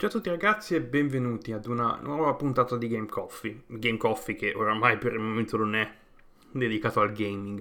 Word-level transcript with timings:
Ciao 0.00 0.10
a 0.10 0.12
tutti 0.12 0.28
ragazzi 0.28 0.76
e 0.76 0.80
benvenuti 0.80 1.50
ad 1.50 1.66
una 1.66 1.98
nuova 2.00 2.32
puntata 2.34 2.76
di 2.76 2.86
Game 2.86 3.08
Coffee. 3.08 3.62
Game 3.66 3.96
Coffee 3.96 4.36
che 4.36 4.54
oramai 4.54 4.96
per 4.96 5.14
il 5.14 5.18
momento 5.18 5.56
non 5.56 5.74
è 5.74 5.92
dedicato 6.52 7.00
al 7.00 7.10
gaming. 7.10 7.60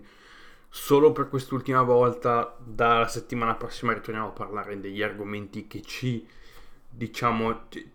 Solo 0.69 1.11
per 1.13 1.29
quest'ultima 1.29 1.81
volta, 1.81 2.55
dalla 2.63 3.07
settimana 3.07 3.55
prossima 3.55 3.93
ritorniamo 3.93 4.27
a 4.27 4.33
parlare 4.33 4.79
degli 4.79 5.01
argomenti 5.01 5.65
che 5.65 5.81
ci, 5.81 6.27
diciamo, 6.87 7.61
ci, 7.69 7.91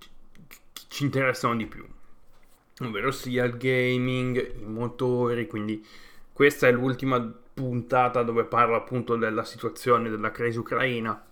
ci 0.89 1.05
interessano 1.05 1.55
di 1.55 1.67
più. 1.67 1.87
Ovvero 2.81 3.13
sia 3.13 3.45
il 3.45 3.57
gaming, 3.57 4.57
i 4.59 4.65
motori, 4.65 5.47
quindi 5.47 5.87
questa 6.33 6.67
è 6.67 6.73
l'ultima 6.73 7.21
puntata 7.55 8.25
dove 8.25 8.43
parlo 8.43 8.75
appunto 8.75 9.15
della 9.15 9.45
situazione 9.45 10.11
della 10.11 10.33
crisi 10.33 10.59
ucraina 10.59 11.27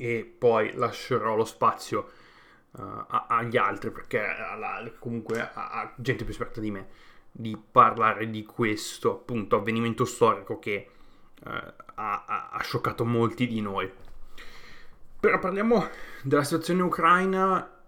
e 0.00 0.24
poi 0.24 0.72
lascerò 0.76 1.36
lo 1.36 1.44
spazio 1.44 2.08
uh, 2.70 3.04
agli 3.28 3.58
altri 3.58 3.90
perché 3.90 4.18
alla, 4.18 4.82
comunque 4.98 5.38
a, 5.52 5.92
gente 5.96 6.24
più 6.24 6.32
esperta 6.32 6.58
di 6.58 6.70
me 6.70 6.88
di 7.30 7.54
parlare 7.70 8.30
di 8.30 8.42
questo 8.44 9.12
appunto 9.12 9.56
avvenimento 9.56 10.06
storico 10.06 10.58
che 10.58 10.88
uh, 11.44 11.50
ha, 11.96 12.48
ha, 12.50 12.58
scioccato 12.62 13.04
molti 13.04 13.46
di 13.46 13.60
noi. 13.60 13.92
Però 15.20 15.38
parliamo 15.38 15.86
della 16.22 16.44
situazione 16.44 16.80
ucraina 16.80 17.78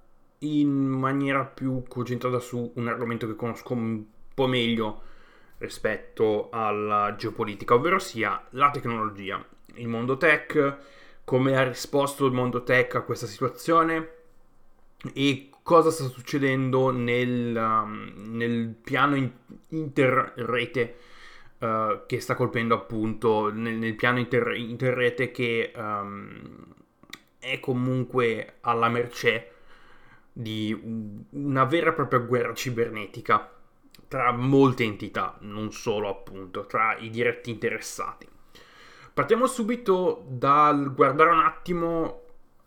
in 0.41 0.70
maniera 0.70 1.47
più 1.47 1.83
concentrata 1.88 2.41
su 2.41 2.72
un 2.74 2.88
argomento 2.88 3.27
che 3.27 3.36
conosco 3.36 3.72
un 3.72 4.05
po' 4.34 4.47
meglio 4.47 5.02
rispetto 5.58 6.50
alla 6.50 7.14
geopolitica, 7.16 7.72
ovvero 7.72 7.98
sia 7.98 8.44
la 8.50 8.70
tecnologia, 8.70 9.42
il 9.77 9.88
mondo 9.88 10.19
tech 10.19 11.00
come 11.24 11.56
ha 11.56 11.62
risposto 11.62 12.26
il 12.26 12.32
mondo 12.32 12.62
tech 12.62 12.94
a 12.96 13.02
questa 13.02 13.26
situazione 13.26 14.10
e 15.14 15.50
cosa 15.62 15.90
sta 15.90 16.04
succedendo 16.04 16.90
nel, 16.90 17.56
um, 17.56 18.12
nel 18.36 18.74
piano 18.83 19.16
in- 19.16 19.30
interrete 19.69 20.97
uh, 21.58 22.02
che 22.06 22.20
sta 22.20 22.34
colpendo 22.34 22.74
appunto 22.74 23.52
nel, 23.52 23.74
nel 23.74 23.94
piano 23.94 24.19
inter- 24.19 24.56
interrete 24.56 25.30
che 25.30 25.72
um, 25.74 26.64
è 27.38 27.58
comunque 27.60 28.56
alla 28.60 28.88
mercé 28.88 29.50
di 30.32 31.27
una 31.30 31.64
vera 31.64 31.91
e 31.91 31.94
propria 31.94 32.20
guerra 32.20 32.54
cibernetica 32.54 33.50
tra 34.08 34.30
molte 34.32 34.84
entità, 34.84 35.36
non 35.41 35.72
solo 35.72 36.08
appunto 36.08 36.66
tra 36.66 36.97
i 36.98 37.10
diretti 37.10 37.50
interessati. 37.50 38.28
Partiamo 39.14 39.46
subito 39.46 40.24
dal 40.27 40.94
guardare 40.94 41.30
un 41.30 41.41
attimo, 41.41 42.22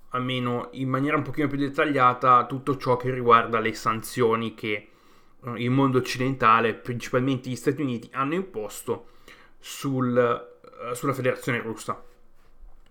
almeno 0.10 0.70
in 0.74 0.88
maniera 0.88 1.18
un 1.18 1.24
pochino 1.24 1.48
più 1.48 1.58
dettagliata, 1.58 2.46
tutto 2.46 2.78
ciò 2.78 2.98
che 2.98 3.10
riguarda 3.10 3.60
le 3.60 3.74
sanzioni 3.74 4.54
che 4.54 4.90
eh, 5.44 5.52
il 5.56 5.72
mondo 5.72 5.98
occidentale, 5.98 6.76
principalmente 6.76 7.50
gli 7.50 7.56
Stati 7.56 7.82
Uniti, 7.82 8.10
hanno 8.12 8.36
imposto 8.36 9.08
sul, 9.58 10.54
uh, 10.88 10.94
sulla 10.94 11.14
federazione 11.14 11.62
russa. 11.62 12.00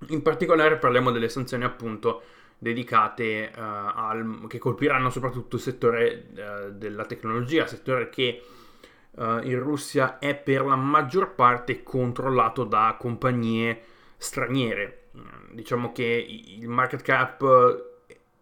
In 0.08 0.22
particolare 0.22 0.76
parliamo 0.76 1.12
delle 1.12 1.28
sanzioni 1.28 1.62
appunto 1.62 2.22
dedicate 2.58 3.52
uh, 3.54 3.60
al, 3.60 4.46
che 4.48 4.58
colpiranno 4.58 5.10
soprattutto 5.10 5.54
il 5.54 5.62
settore 5.62 6.26
uh, 6.32 6.72
della 6.72 7.04
tecnologia, 7.04 7.68
settore 7.68 8.08
che 8.08 8.42
uh, 9.16 9.40
in 9.42 9.58
Russia 9.58 10.18
è 10.18 10.34
per 10.34 10.64
la 10.64 10.76
maggior 10.76 11.34
parte 11.34 11.82
controllato 11.82 12.64
da 12.64 12.96
compagnie 12.98 13.82
straniere. 14.16 15.08
Diciamo 15.52 15.92
che 15.92 16.26
il 16.28 16.68
market 16.68 17.02
cap 17.02 17.92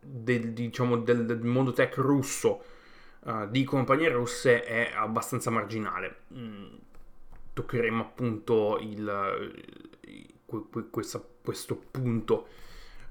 del, 0.01 0.53
diciamo, 0.53 0.97
del, 0.97 1.27
del 1.27 1.43
mondo 1.43 1.73
tech 1.73 1.97
russo 1.97 2.65
uh, 3.21 3.49
di 3.49 3.65
compagnie 3.65 4.09
russe 4.09 4.65
è 4.65 4.93
abbastanza 4.95 5.51
marginale. 5.51 6.17
Mm, 6.35 6.67
toccheremo 7.53 8.03
appunto 8.03 8.79
il, 8.81 9.53
il, 10.01 10.35
questo, 10.91 11.35
questo 11.43 11.77
punto 11.91 12.49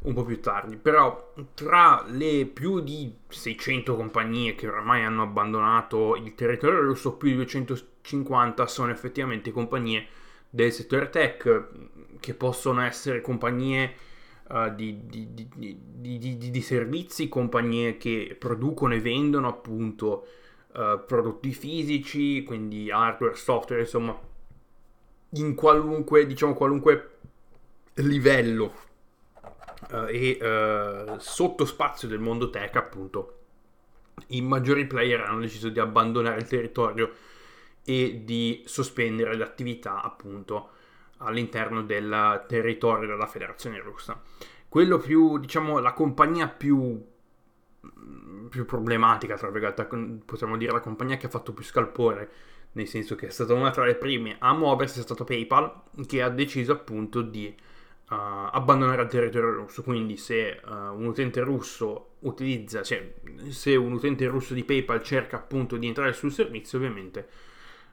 un 0.04 0.14
po' 0.14 0.24
più 0.24 0.40
tardi, 0.40 0.78
però 0.78 1.34
tra 1.54 2.04
le 2.08 2.46
più 2.48 2.80
di 2.80 3.14
600 3.28 3.96
compagnie 3.96 4.56
che 4.56 4.68
oramai 4.68 5.04
hanno 5.04 5.24
abbandonato 5.24 6.16
il 6.16 6.34
territorio 6.34 6.82
russo, 6.82 7.18
più 7.18 7.30
di 7.30 7.36
250 7.36 8.66
sono 8.66 8.92
effettivamente 8.92 9.52
compagnie 9.52 10.08
del 10.50 10.72
settore 10.72 11.10
tech, 11.10 11.68
che 12.20 12.34
possono 12.34 12.82
essere 12.82 13.22
compagnie 13.22 13.94
uh, 14.50 14.74
di, 14.74 15.06
di, 15.06 15.28
di, 15.34 16.38
di, 16.38 16.62
servizi, 16.62 17.30
compagnie 17.30 17.98
che 17.98 18.36
producono 18.40 18.96
e 18.96 19.02
vendono 19.02 19.48
appunto 19.48 20.28
uh, 20.74 21.06
prodotti 21.06 21.54
fisici, 21.54 22.44
quindi 22.44 22.90
hardware, 22.90 23.36
software, 23.36 23.82
insomma, 23.84 24.20
in 25.34 25.54
qualunque, 25.54 26.26
diciamo, 26.26 26.56
qualunque 26.56 27.10
livello 27.96 28.90
e 30.08 30.38
uh, 30.42 31.18
sottospazio 31.18 32.08
del 32.08 32.20
mondo 32.20 32.50
tech, 32.50 32.76
appunto, 32.76 33.38
i 34.28 34.42
maggiori 34.42 34.86
player 34.86 35.22
hanno 35.22 35.42
deciso 35.42 35.70
di 35.70 35.80
abbandonare 35.80 36.40
il 36.40 36.48
territorio 36.48 37.12
e 37.84 38.22
di 38.24 38.64
sospendere 38.66 39.36
l'attività, 39.36 40.02
appunto, 40.02 40.70
all'interno 41.18 41.84
del 41.84 42.46
territorio 42.48 43.08
della 43.08 43.28
Federazione 43.28 43.80
Russa. 43.80 44.22
Quello 44.70 44.98
più, 44.98 45.38
diciamo, 45.38 45.80
la 45.80 45.94
compagnia 45.94 46.48
più 46.48 47.10
più 48.50 48.66
problematica, 48.66 49.36
tra 49.36 49.50
virgolette, 49.50 49.86
potremmo 50.26 50.58
dire 50.58 50.72
la 50.72 50.82
compagnia 50.82 51.18
che 51.18 51.28
ha 51.28 51.30
fatto 51.30 51.54
più 51.54 51.64
scalpore, 51.64 52.30
nel 52.74 52.88
senso 52.88 53.16
che 53.16 53.28
è 53.28 53.30
stata 53.30 53.54
una 53.54 53.72
tra 53.72 53.86
le 53.86 53.96
prime 53.96 54.36
a 54.40 54.54
muoversi, 54.54 55.00
è 55.00 55.04
stata 55.04 55.24
PayPal, 55.24 55.84
che 56.06 56.22
ha 56.22 56.30
deciso 56.30 56.74
appunto 56.74 57.22
di 57.22 57.56
uh, 58.12 58.50
abbandonare 58.52 59.04
il 59.04 59.08
territorio 59.08 59.54
russo. 59.54 59.82
Quindi, 59.84 60.18
se 60.18 60.60
uh, 60.64 60.70
un 60.70 61.06
utente 61.06 61.42
russo 61.42 62.16
utilizza, 62.20 62.84
cioè, 62.84 63.14
se 63.50 63.76
un 63.76 63.94
utente 63.94 64.28
russo 64.28 64.54
di 64.54 64.64
PayPal 64.64 65.02
cerca 65.02 65.38
appunto 65.38 65.78
di 65.78 65.88
entrare 65.88 66.14
sul 66.14 66.32
servizio, 66.32 66.78
ovviamente 66.78 67.28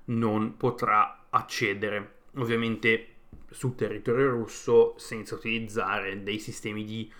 non 0.07 0.57
potrà 0.57 1.27
accedere, 1.31 2.17
ovviamente 2.37 3.15
sul 3.51 3.75
territorio 3.75 4.31
russo 4.31 4.95
senza 4.99 5.37
utilizzare 5.37 6.23
dei 6.23 6.39
sistemi 6.39 6.85
di, 6.85 7.11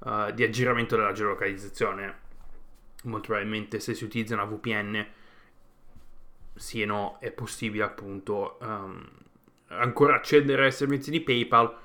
uh, 0.00 0.32
di 0.32 0.42
aggiramento 0.42 0.96
della 0.96 1.12
geolocalizzazione. 1.12 2.24
Molto 3.04 3.28
probabilmente, 3.28 3.78
se 3.78 3.94
si 3.94 4.04
utilizza 4.04 4.34
una 4.34 4.44
VPN, 4.44 5.06
sì 6.54 6.80
e 6.80 6.86
no, 6.86 7.18
è 7.20 7.30
possibile 7.30 7.84
appunto 7.84 8.56
um, 8.62 9.06
ancora 9.68 10.16
accedere 10.16 10.64
ai 10.64 10.72
servizi 10.72 11.10
di 11.10 11.20
PayPal 11.20 11.84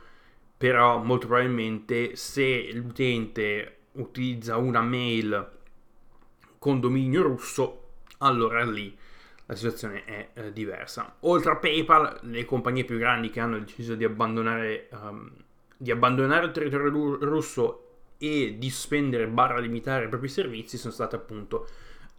però 0.61 1.01
molto 1.01 1.25
probabilmente 1.25 2.15
se 2.15 2.71
l'utente 2.71 3.77
utilizza 3.93 4.57
una 4.57 4.81
mail 4.81 5.49
con 6.59 6.79
dominio 6.79 7.23
russo, 7.23 7.93
allora 8.19 8.63
lì 8.63 8.95
la 9.47 9.55
situazione 9.55 10.05
è 10.05 10.29
eh, 10.35 10.53
diversa. 10.53 11.15
Oltre 11.21 11.53
a 11.53 11.55
PayPal, 11.55 12.19
le 12.21 12.45
compagnie 12.45 12.85
più 12.85 12.99
grandi 12.99 13.31
che 13.31 13.39
hanno 13.39 13.57
deciso 13.57 13.95
di 13.95 14.03
abbandonare, 14.03 14.87
um, 14.91 15.31
di 15.75 15.89
abbandonare 15.89 16.45
il 16.45 16.51
territorio 16.51 17.17
russo 17.25 17.87
e 18.19 18.57
di 18.59 18.69
spendere 18.69 19.27
barra 19.27 19.57
limitare 19.57 20.05
i 20.05 20.09
propri 20.09 20.27
servizi 20.27 20.77
sono 20.77 20.93
state 20.93 21.15
appunto 21.15 21.67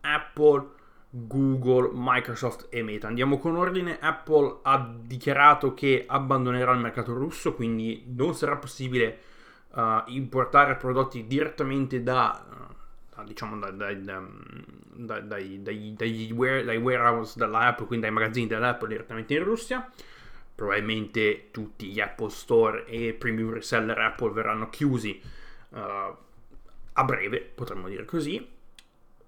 Apple, 0.00 0.68
Google, 1.14 1.90
Microsoft 1.92 2.68
e 2.70 2.82
Meta. 2.82 3.06
Andiamo 3.06 3.38
con 3.38 3.56
ordine. 3.56 3.98
Apple 4.00 4.60
ha 4.62 4.94
dichiarato 4.98 5.74
che 5.74 6.04
abbandonerà 6.06 6.72
il 6.72 6.80
mercato 6.80 7.12
russo, 7.12 7.52
quindi 7.54 8.04
non 8.16 8.34
sarà 8.34 8.56
possibile 8.56 9.18
uh, 9.72 10.02
importare 10.06 10.76
prodotti 10.76 11.26
direttamente 11.26 12.02
da, 12.02 12.70
uh, 13.14 13.24
diciamo, 13.24 13.58
da, 13.58 13.70
da, 13.70 13.92
dai, 15.20 15.62
dai, 15.62 15.94
dai, 15.94 16.32
warehouse 16.32 17.38
dell'Apple, 17.38 17.86
quindi 17.86 18.06
dai 18.06 18.14
magazzini 18.14 18.46
dell'Apple 18.46 18.88
direttamente 18.88 19.34
in 19.34 19.44
Russia. 19.44 19.86
Probabilmente 20.54 21.50
tutti 21.50 21.88
gli 21.88 22.00
Apple 22.00 22.30
Store 22.30 22.86
e 22.86 23.12
premium 23.12 23.52
reseller 23.52 23.98
Apple 23.98 24.32
verranno 24.32 24.70
chiusi 24.70 25.20
uh, 25.70 25.76
a 26.94 27.04
breve, 27.04 27.40
potremmo 27.54 27.88
dire 27.88 28.06
così 28.06 28.60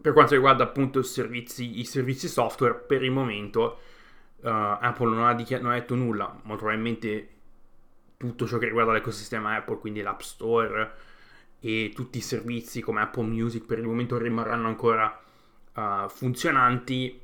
per 0.05 0.13
quanto 0.13 0.35
riguarda 0.35 0.65
appunto 0.65 0.99
i 0.99 1.03
servizi, 1.03 1.79
i 1.81 1.85
servizi 1.87 2.29
software, 2.29 2.75
per 2.75 3.03
il 3.03 3.11
momento 3.11 3.79
uh, 4.43 4.49
Apple 4.49 5.09
non 5.09 5.25
ha, 5.25 5.33
dichi- 5.33 5.59
non 5.59 5.71
ha, 5.71 5.77
detto 5.77 5.95
nulla, 5.95 6.27
molto 6.43 6.65
probabilmente 6.65 7.29
tutto 8.19 8.47
ciò 8.47 8.59
che 8.59 8.67
riguarda 8.67 8.93
l'ecosistema 8.93 9.55
Apple, 9.55 9.79
quindi 9.79 10.03
l'App 10.03 10.21
Store 10.21 10.93
e 11.59 11.93
tutti 11.95 12.19
i 12.19 12.21
servizi 12.21 12.83
come 12.83 13.01
Apple 13.01 13.25
Music 13.25 13.65
per 13.65 13.79
il 13.79 13.87
momento 13.87 14.19
rimarranno 14.19 14.69
ancora 14.69 15.23
uh, 15.73 16.07
funzionanti, 16.11 17.19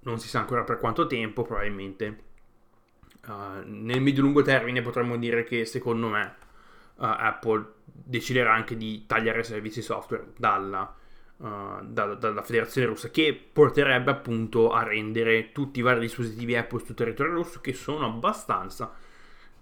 non 0.00 0.18
si 0.18 0.28
sa 0.28 0.40
ancora 0.40 0.64
per 0.64 0.76
quanto 0.76 1.06
tempo, 1.06 1.44
probabilmente 1.44 2.22
uh, 3.26 3.62
nel 3.64 4.02
medio-lungo 4.02 4.42
termine 4.42 4.82
potremmo 4.82 5.16
dire 5.16 5.44
che 5.44 5.64
secondo 5.64 6.08
me 6.08 6.34
Apple 6.96 7.72
deciderà 7.84 8.52
anche 8.52 8.76
di 8.76 9.06
tagliare 9.06 9.42
servizi 9.42 9.80
software 9.80 10.26
dalla, 10.36 10.94
uh, 11.42 11.84
da, 11.84 12.14
dalla 12.14 12.42
federazione 12.42 12.86
russa, 12.86 13.10
che 13.10 13.38
porterebbe 13.52 14.10
appunto 14.10 14.70
a 14.70 14.82
rendere 14.82 15.52
tutti 15.52 15.80
i 15.80 15.82
vari 15.82 16.00
dispositivi 16.00 16.56
Apple 16.56 16.84
sul 16.84 16.94
territorio 16.94 17.34
russo 17.34 17.60
che 17.60 17.74
sono 17.74 18.06
abbastanza 18.06 18.92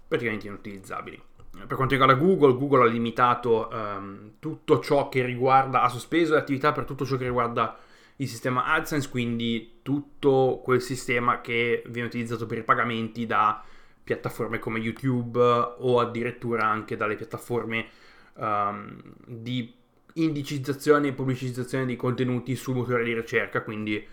praticamente 0.07 0.47
inutilizzabili. 0.47 1.21
Per 1.51 1.75
quanto 1.75 1.95
riguarda 1.95 2.15
Google, 2.15 2.55
Google 2.55 2.83
ha 2.83 2.89
limitato 2.89 3.67
um, 3.71 4.31
tutto 4.39 4.79
ciò 4.79 5.09
che 5.09 5.25
riguarda, 5.25 5.81
ha 5.81 5.89
sospeso 5.89 6.33
le 6.33 6.39
attività 6.39 6.71
per 6.71 6.85
tutto 6.85 7.05
ciò 7.05 7.17
che 7.17 7.25
riguarda 7.25 7.77
il 8.17 8.27
sistema 8.27 8.65
AdSense, 8.65 9.09
quindi 9.09 9.79
tutto 9.81 10.61
quel 10.63 10.81
sistema 10.81 11.41
che 11.41 11.83
viene 11.87 12.07
utilizzato 12.07 12.45
per 12.45 12.59
i 12.59 12.63
pagamenti 12.63 13.25
da 13.25 13.61
piattaforme 14.03 14.59
come 14.59 14.79
YouTube 14.79 15.39
o 15.41 15.99
addirittura 15.99 16.65
anche 16.65 16.95
dalle 16.95 17.15
piattaforme 17.15 17.87
um, 18.35 18.97
di 19.25 19.73
indicizzazione 20.13 21.09
e 21.09 21.13
pubblicizzazione 21.13 21.85
dei 21.85 21.95
contenuti 21.95 22.55
sul 22.55 22.75
motore 22.75 23.03
di 23.03 23.13
ricerca, 23.13 23.61
quindi 23.61 24.05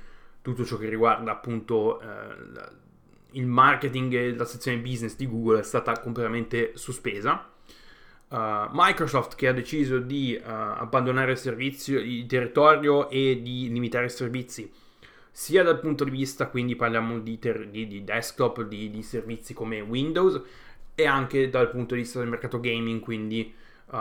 tutto 0.43 0.65
ciò 0.65 0.77
che 0.77 0.89
riguarda 0.89 1.33
appunto 1.33 2.01
eh, 2.01 2.07
il 3.33 3.47
marketing 3.47 4.13
e 4.15 4.35
la 4.35 4.45
sezione 4.45 4.79
business 4.79 5.17
di 5.17 5.27
Google 5.29 5.61
è 5.61 5.63
stata 5.63 5.99
completamente 6.01 6.73
sospesa. 6.75 7.51
Uh, 8.29 8.69
Microsoft 8.73 9.37
che 9.37 9.49
ha 9.49 9.53
deciso 9.53 9.99
di 9.99 10.39
uh, 10.39 10.47
abbandonare 10.47 11.33
il 11.33 11.39
servizio, 11.39 11.99
il 11.99 12.27
territorio 12.27 13.09
e 13.09 13.41
di 13.43 13.71
limitare 13.71 14.05
i 14.05 14.11
servizi 14.11 14.71
sia 15.31 15.63
dal 15.63 15.81
punto 15.81 16.05
di 16.05 16.11
vista, 16.11 16.49
quindi 16.49 16.77
parliamo 16.77 17.21
di, 17.21 17.39
ter- 17.39 17.69
di, 17.69 17.87
di 17.87 18.05
desktop, 18.05 18.65
di, 18.65 18.91
di, 18.91 19.03
servizi 19.03 19.55
come 19.55 19.81
Windows 19.81 20.43
e 20.95 21.07
anche 21.07 21.49
dal 21.49 21.71
punto 21.71 21.95
di 21.95 22.03
vista 22.03 22.19
del 22.19 22.29
mercato 22.29 22.61
gaming, 22.61 23.01
quindi 23.01 23.55
uh, 23.87 23.97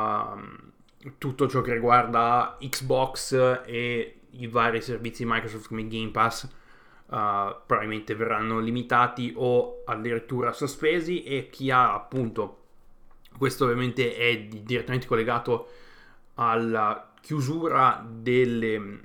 tutto 1.18 1.48
ciò 1.48 1.62
che 1.62 1.74
riguarda 1.74 2.58
Xbox 2.60 3.62
e 3.66 4.20
i 4.32 4.48
vari 4.48 4.82
servizi 4.82 5.24
Microsoft 5.26 5.68
come 5.68 5.88
Game 5.88 6.12
Pass 6.12 6.44
uh, 6.44 7.56
probabilmente 7.66 8.16
verranno 8.16 8.60
limitati 8.60 9.34
o 9.36 9.84
addirittura 9.86 10.52
sospesi 10.52 11.24
e 11.24 11.50
chi 11.50 11.72
ha 11.72 11.94
appunto 11.94 12.64
questo 13.38 13.66
ovviamente 13.66 14.16
è 14.16 14.40
direttamente 14.40 15.08
collegato 15.08 15.70
alla 16.36 17.14
chiusura 17.22 18.06
delle 18.08 19.00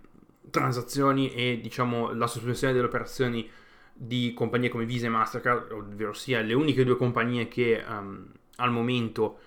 transazioni 0.50 1.32
e 1.32 1.60
diciamo 1.60 2.12
la 2.12 2.26
sospensione 2.26 2.72
delle 2.72 2.87
operazioni 2.87 3.49
di 3.93 4.32
compagnie 4.34 4.69
come 4.69 4.84
Visa 4.84 5.06
e 5.06 5.10
Mastercard, 5.10 5.70
ovvero 5.72 6.12
sia 6.12 6.40
le 6.40 6.54
uniche 6.54 6.84
due 6.84 6.96
compagnie 6.96 7.49
che 7.49 7.82
um, 7.87 8.26
al 8.56 8.70
momento 8.70 9.38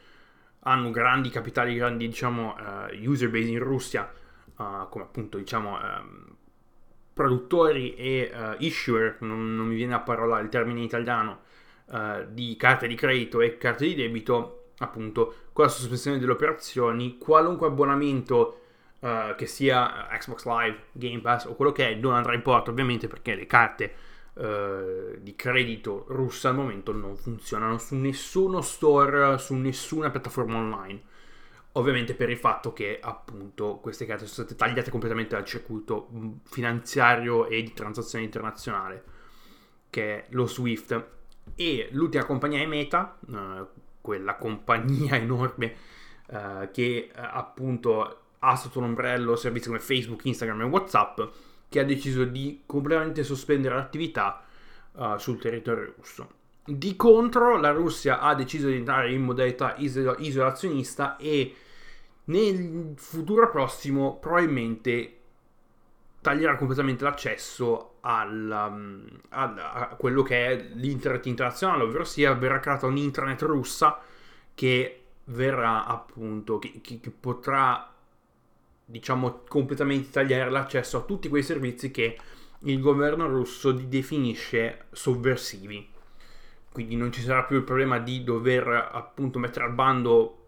hanno 0.67 0.89
grandi 0.91 1.29
capitali, 1.29 1.75
grandi 1.75 2.07
diciamo, 2.07 2.55
uh, 2.57 3.09
user 3.09 3.29
base 3.29 3.49
in 3.49 3.59
Russia, 3.59 4.11
uh, 4.57 4.89
come 4.89 5.03
appunto 5.03 5.37
diciamo 5.37 5.77
um, 5.77 6.35
produttori 7.13 7.95
e 7.95 8.31
uh, 8.33 8.55
issuer, 8.59 9.17
non, 9.19 9.55
non, 9.55 9.67
mi 9.67 9.75
viene 9.75 9.93
a 9.93 9.99
parola 9.99 10.39
il 10.39 10.49
termine 10.49 10.81
italiano, 10.81 11.41
di 12.29 12.55
carte 12.57 12.87
di 12.87 12.95
credito 12.95 13.41
e 13.41 13.57
carte 13.57 13.85
di 13.85 13.93
debito, 13.93 14.69
appunto 14.79 15.49
con 15.53 15.65
la 15.65 15.69
sospensione 15.69 16.17
delle 16.17 16.31
operazioni, 16.31 17.19
qualunque 17.19 17.67
abbonamento 17.67 18.61
che 19.35 19.45
sia 19.45 20.07
Xbox 20.09 20.47
Live, 20.47 20.85
Game 20.93 21.19
Pass 21.19 21.45
o 21.45 21.53
quello 21.53 21.71
che 21.71 21.89
è, 21.89 21.93
non 21.93 22.15
andrà 22.15 22.33
in 22.33 22.41
porto 22.41 22.71
ovviamente 22.71 23.07
perché 23.07 23.35
le 23.35 23.45
carte 23.45 23.93
eh, 24.37 25.17
di 25.21 25.35
credito 25.35 26.05
russa 26.09 26.49
al 26.49 26.55
momento 26.55 26.91
non 26.91 27.15
funzionano 27.15 27.77
su 27.77 27.95
nessuno 27.95 28.61
store, 28.61 29.37
su 29.37 29.53
nessuna 29.53 30.09
piattaforma 30.09 30.57
online. 30.57 31.01
Ovviamente 31.73 32.15
per 32.15 32.29
il 32.29 32.37
fatto 32.37 32.71
che 32.73 32.99
appunto 33.01 33.79
queste 33.81 34.05
carte 34.05 34.25
sono 34.25 34.47
state 34.47 34.57
tagliate 34.57 34.91
completamente 34.91 35.35
dal 35.35 35.45
circuito 35.45 36.09
mm, 36.13 36.31
finanziario 36.43 37.47
e 37.47 37.61
di 37.63 37.73
transazione 37.73 38.23
internazionale, 38.25 39.03
che 39.89 40.17
è 40.17 40.25
lo 40.29 40.47
SWIFT. 40.47 41.07
E 41.55 41.89
l'ultima 41.91 42.25
compagnia 42.25 42.59
è 42.59 42.65
Meta, 42.65 43.17
eh, 43.29 43.65
quella 44.01 44.35
compagnia 44.35 45.15
enorme 45.17 45.75
eh, 46.27 46.69
che 46.71 46.83
eh, 46.83 47.11
appunto 47.13 48.19
ha 48.39 48.55
sotto 48.55 48.79
l'ombrello 48.79 49.35
servizi 49.35 49.67
come 49.67 49.79
Facebook, 49.79 50.25
Instagram 50.25 50.61
e 50.61 50.65
WhatsApp 50.65 51.21
che 51.75 51.81
ha 51.81 51.83
deciso 51.83 52.23
di 52.23 52.61
completamente 52.65 53.21
sospendere 53.25 53.75
l'attività 53.75 54.41
uh, 54.93 55.17
sul 55.17 55.37
territorio 55.37 55.93
russo. 55.97 56.29
Di 56.63 56.95
contro, 56.95 57.57
la 57.57 57.71
Russia 57.71 58.21
ha 58.21 58.33
deciso 58.33 58.67
di 58.67 58.77
entrare 58.77 59.11
in 59.11 59.21
modalità 59.21 59.75
isol- 59.75 60.15
isolazionista 60.19 61.17
e 61.17 61.53
nel 62.25 62.93
futuro 62.95 63.49
prossimo 63.51 64.15
probabilmente 64.15 65.17
taglierà 66.21 66.55
completamente 66.55 67.03
l'accesso 67.03 67.95
al, 67.99 68.69
um, 68.69 69.05
al, 69.29 69.57
a 69.57 69.95
quello 69.97 70.23
che 70.23 70.47
è 70.47 70.69
l'internet 70.75 71.25
internazionale, 71.25 71.83
ovvero 71.83 72.05
sia 72.05 72.33
verrà 72.33 72.61
creata 72.61 72.87
un'intranet 72.87 73.41
russa 73.41 73.99
che 74.53 75.03
verrà 75.25 75.85
appunto, 75.85 76.57
che, 76.57 76.79
che, 76.81 77.01
che 77.01 77.11
potrà 77.11 77.94
diciamo, 78.85 79.41
completamente 79.47 80.11
tagliare 80.11 80.49
l'accesso 80.49 80.97
a 80.97 81.01
tutti 81.01 81.27
quei 81.27 81.43
servizi 81.43 81.89
che 81.91 82.17
il 82.59 82.79
governo 82.79 83.27
russo 83.27 83.71
definisce 83.71 84.85
sovversivi. 84.91 85.89
Quindi 86.71 86.95
non 86.95 87.11
ci 87.11 87.21
sarà 87.21 87.43
più 87.43 87.57
il 87.57 87.63
problema 87.63 87.99
di 87.99 88.23
dover 88.23 88.67
appunto 88.67 89.39
mettere 89.39 89.65
al 89.65 89.73
bando 89.73 90.47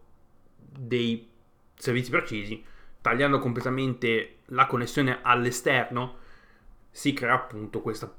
dei 0.56 1.28
servizi 1.74 2.10
precisi, 2.10 2.62
tagliando 3.00 3.38
completamente 3.38 4.38
la 4.46 4.66
connessione 4.66 5.20
all'esterno, 5.22 6.16
si 6.90 7.12
crea 7.12 7.34
appunto 7.34 7.80
questa, 7.80 8.12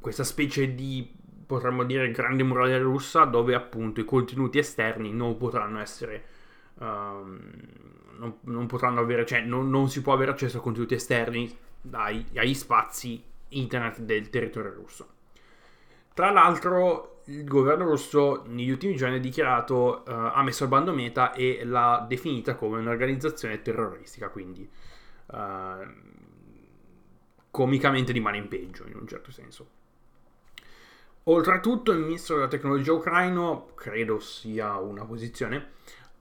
questa 0.00 0.24
specie 0.24 0.74
di, 0.74 1.12
potremmo 1.46 1.84
dire, 1.84 2.10
grande 2.10 2.42
muraglia 2.42 2.78
russa 2.78 3.24
dove 3.24 3.54
appunto 3.54 4.00
i 4.00 4.04
contenuti 4.04 4.58
esterni 4.58 5.12
non 5.12 5.36
potranno 5.36 5.80
essere 5.80 6.24
um, 6.78 7.38
non, 8.18 8.38
non, 8.42 8.66
potranno 8.66 9.00
avere, 9.00 9.26
cioè 9.26 9.40
non, 9.40 9.70
non, 9.70 9.88
si 9.88 10.02
può 10.02 10.12
avere 10.12 10.30
accesso 10.30 10.58
a 10.58 10.60
contenuti 10.60 10.94
esterni 10.94 11.56
dai, 11.80 12.24
agli 12.34 12.54
spazi 12.54 13.22
internet 13.48 14.00
del 14.00 14.30
territorio 14.30 14.72
russo. 14.72 15.08
Tra 16.12 16.30
l'altro, 16.30 17.22
il 17.26 17.44
governo 17.44 17.84
russo 17.84 18.44
negli 18.46 18.70
ultimi 18.70 18.94
giorni 18.96 19.16
ha 19.16 19.20
dichiarato, 19.20 20.02
uh, 20.06 20.10
ha 20.10 20.42
messo 20.42 20.64
al 20.64 20.68
bando 20.68 20.92
Meta 20.92 21.32
e 21.32 21.64
l'ha 21.64 22.04
definita 22.08 22.54
come 22.54 22.78
un'organizzazione 22.78 23.62
terroristica, 23.62 24.28
quindi 24.28 24.68
uh, 25.26 26.12
comicamente 27.50 28.12
rimane 28.12 28.36
in 28.36 28.48
peggio 28.48 28.86
in 28.86 28.96
un 28.96 29.06
certo 29.06 29.30
senso. 29.30 29.68
Oltretutto, 31.26 31.90
il 31.90 32.00
ministro 32.00 32.36
della 32.36 32.48
tecnologia 32.48 32.92
ucraino, 32.92 33.70
credo 33.74 34.20
sia 34.20 34.76
una 34.76 35.06
posizione, 35.06 35.70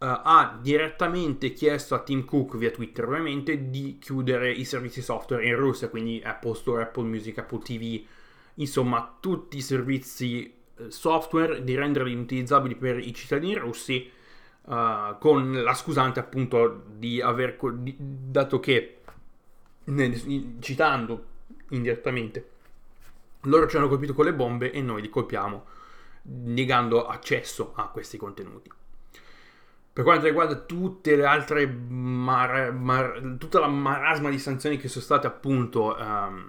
ha 0.06 0.60
direttamente 0.62 1.54
chiesto 1.54 1.96
a 1.96 2.00
Tim 2.00 2.26
Cook 2.26 2.58
via 2.58 2.72
Twitter 2.72 3.06
ovviamente 3.06 3.70
di 3.70 3.98
chiudere 4.00 4.52
i 4.52 4.66
servizi 4.66 5.02
software 5.02 5.46
in 5.46 5.56
Russia, 5.56 5.88
quindi 5.90 6.22
Apple 6.24 6.56
Store, 6.56 6.84
Apple 6.84 7.06
Music, 7.06 7.38
Apple 7.38 7.60
TV, 7.60 8.04
insomma 8.56 9.18
tutti 9.20 9.58
i 9.58 9.62
servizi 9.62 10.54
eh, 10.76 10.92
software 10.92 11.64
di 11.64 11.76
renderli 11.76 12.12
inutilizzabili 12.12 12.76
per 12.76 13.00
i 13.00 13.14
cittadini 13.14 13.56
russi 13.56 14.12
uh, 14.64 15.18
con 15.20 15.64
la 15.64 15.74
scusante 15.74 16.20
appunto 16.20 16.84
di 16.88 17.22
aver 17.22 17.58
di, 17.76 17.96
dato 17.98 18.60
che 18.60 19.00
nel, 19.86 20.58
citando 20.60 21.26
indirettamente 21.70 22.50
loro 23.42 23.68
ci 23.68 23.78
hanno 23.78 23.88
colpito 23.88 24.14
con 24.14 24.26
le 24.26 24.34
bombe 24.34 24.72
e 24.72 24.82
noi 24.82 25.02
li 25.02 25.10
colpiamo 25.10 25.66
negando 26.24 27.06
accesso 27.06 27.74
a 27.76 27.88
questi 27.88 28.18
contenuti. 28.18 28.70
Per 29.94 30.04
quanto 30.04 30.26
riguarda 30.26 30.56
tutte 30.56 31.16
le 31.16 31.24
altre 31.24 31.68
mar- 31.68 32.74
mar- 32.74 33.36
tutta 33.38 33.60
la 33.60 33.68
marasma 33.68 34.32
di 34.32 34.40
sanzioni 34.40 34.78
che 34.78 34.88
sono 34.88 35.04
state 35.04 35.28
appunto 35.28 35.96
um, 35.96 36.48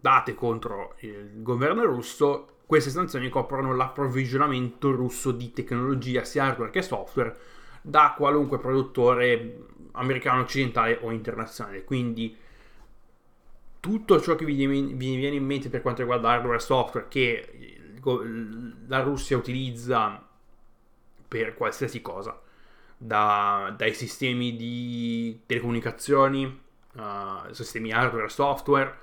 date 0.00 0.34
contro 0.34 0.94
il 1.00 1.42
governo 1.42 1.84
russo, 1.84 2.60
queste 2.64 2.88
sanzioni 2.88 3.28
coprono 3.28 3.74
l'approvvigionamento 3.74 4.90
russo 4.92 5.32
di 5.32 5.52
tecnologia 5.52 6.24
sia 6.24 6.44
hardware 6.44 6.70
che 6.70 6.80
software 6.80 7.36
da 7.82 8.14
qualunque 8.16 8.58
produttore 8.58 9.66
americano 9.92 10.40
occidentale 10.40 10.98
o 11.02 11.10
internazionale. 11.10 11.84
Quindi 11.84 12.34
tutto 13.80 14.18
ciò 14.20 14.34
che 14.34 14.46
vi 14.46 14.54
viene 14.54 15.36
in 15.36 15.44
mente 15.44 15.68
per 15.68 15.82
quanto 15.82 16.00
riguarda 16.00 16.30
hardware 16.30 16.56
e 16.56 16.60
software 16.60 17.08
che 17.08 17.76
la 18.86 19.00
Russia 19.02 19.36
utilizza 19.36 20.29
per 21.30 21.54
qualsiasi 21.54 22.02
cosa, 22.02 22.38
da, 22.96 23.72
dai 23.76 23.94
sistemi 23.94 24.56
di 24.56 25.42
telecomunicazioni, 25.46 26.44
uh, 26.94 27.52
sistemi 27.52 27.92
hardware, 27.92 28.28
software, 28.28 28.98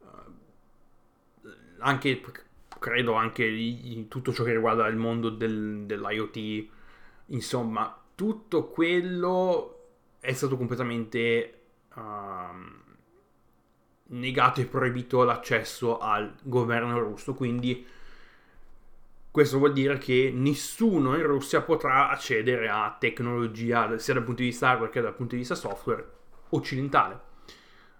uh, 0.00 1.48
anche 1.78 2.20
credo 2.80 3.12
anche 3.14 4.06
tutto 4.08 4.32
ciò 4.32 4.42
che 4.42 4.54
riguarda 4.54 4.88
il 4.88 4.96
mondo 4.96 5.30
del, 5.30 5.84
dell'IoT, 5.86 6.66
Insomma, 7.30 7.94
tutto 8.14 8.68
quello 8.68 9.74
è 10.18 10.32
stato 10.32 10.56
completamente 10.56 11.60
uh, 11.94 12.00
negato 14.06 14.60
e 14.62 14.66
proibito 14.66 15.22
l'accesso 15.24 15.98
al 15.98 16.34
governo 16.42 16.98
russo, 16.98 17.34
quindi 17.34 17.86
questo 19.38 19.58
vuol 19.58 19.72
dire 19.72 19.98
che 19.98 20.32
nessuno 20.34 21.14
in 21.14 21.22
Russia 21.22 21.60
potrà 21.60 22.08
accedere 22.08 22.68
a 22.68 22.96
tecnologia 22.98 23.96
sia 23.96 24.14
dal 24.14 24.24
punto 24.24 24.42
di 24.42 24.48
vista 24.48 24.70
hardware 24.70 24.90
che 24.90 25.00
dal 25.00 25.14
punto 25.14 25.34
di 25.34 25.42
vista 25.42 25.54
software 25.54 26.04
occidentale. 26.48 27.20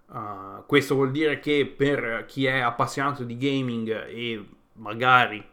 Uh, 0.07 0.65
questo 0.67 0.97
vuol 0.97 1.13
dire 1.13 1.39
che 1.39 1.65
per 1.65 2.25
chi 2.27 2.47
è 2.47 2.59
appassionato 2.59 3.23
di 3.23 3.37
gaming 3.37 3.89
e 3.89 4.49
magari 4.73 5.47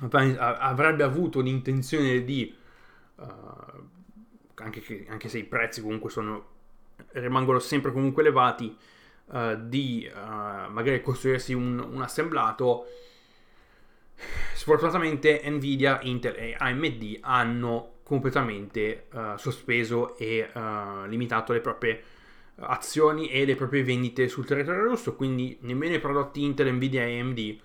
avrebbe 0.00 1.04
avuto 1.04 1.38
l'intenzione 1.42 2.24
di, 2.24 2.52
uh, 3.14 3.24
anche, 4.54 4.80
che, 4.80 5.06
anche, 5.08 5.28
se 5.28 5.38
i 5.38 5.44
prezzi 5.44 5.80
comunque 5.80 6.10
sono, 6.10 6.44
rimangono 7.12 7.60
sempre 7.60 7.92
comunque 7.92 8.22
elevati, 8.22 8.76
uh, 9.26 9.54
di 9.60 10.10
magari 10.12 11.00
costruirsi 11.00 11.52
un, 11.52 11.78
un, 11.78 12.02
assemblato, 12.02 12.86
sfortunatamente 14.54 15.42
Nvidia, 15.44 16.00
Intel 16.02 16.34
e 16.36 16.56
AMD 16.58 17.18
hanno 17.20 17.96
completamente 18.02 19.06
sospeso 19.36 20.16
e 20.16 20.48
limitato 21.06 21.52
le 21.52 21.60
proprie 21.60 22.02
azioni 22.60 23.28
e 23.28 23.44
le 23.44 23.54
proprie 23.54 23.84
vendite 23.84 24.28
sul 24.28 24.46
territorio 24.46 24.84
russo, 24.84 25.14
quindi 25.14 25.58
nemmeno 25.60 25.94
i 25.94 26.00
prodotti 26.00 26.42
Intel, 26.42 26.72
Nvidia 26.72 27.04
e 27.04 27.20
AMD 27.20 27.58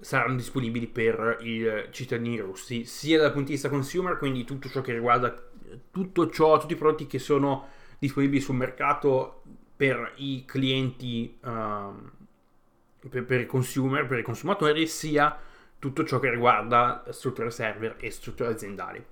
saranno 0.00 0.36
disponibili 0.36 0.88
per 0.88 1.38
i 1.42 1.86
cittadini 1.90 2.40
russi, 2.40 2.84
sia 2.84 3.18
dal 3.18 3.32
punto 3.32 3.48
di 3.48 3.52
vista 3.52 3.68
consumer, 3.68 4.18
quindi 4.18 4.44
tutto 4.44 4.68
ciò 4.68 4.80
che 4.80 4.92
riguarda 4.92 5.50
tutto 5.90 6.28
ciò, 6.30 6.58
tutti 6.58 6.72
i 6.72 6.76
prodotti 6.76 7.06
che 7.06 7.18
sono 7.18 7.68
disponibili 7.98 8.40
sul 8.40 8.56
mercato 8.56 9.42
per 9.76 10.12
i 10.16 10.44
clienti, 10.44 11.38
uh, 11.42 13.08
per, 13.08 13.24
per, 13.24 13.40
i 13.40 13.46
consumer, 13.46 14.06
per 14.06 14.18
i 14.18 14.22
consumatori, 14.22 14.86
sia 14.86 15.38
tutto 15.82 16.04
ciò 16.04 16.20
che 16.20 16.30
riguarda 16.30 17.02
strutture 17.10 17.50
server 17.50 17.96
e 17.98 18.08
strutture 18.12 18.50
aziendali. 18.50 19.04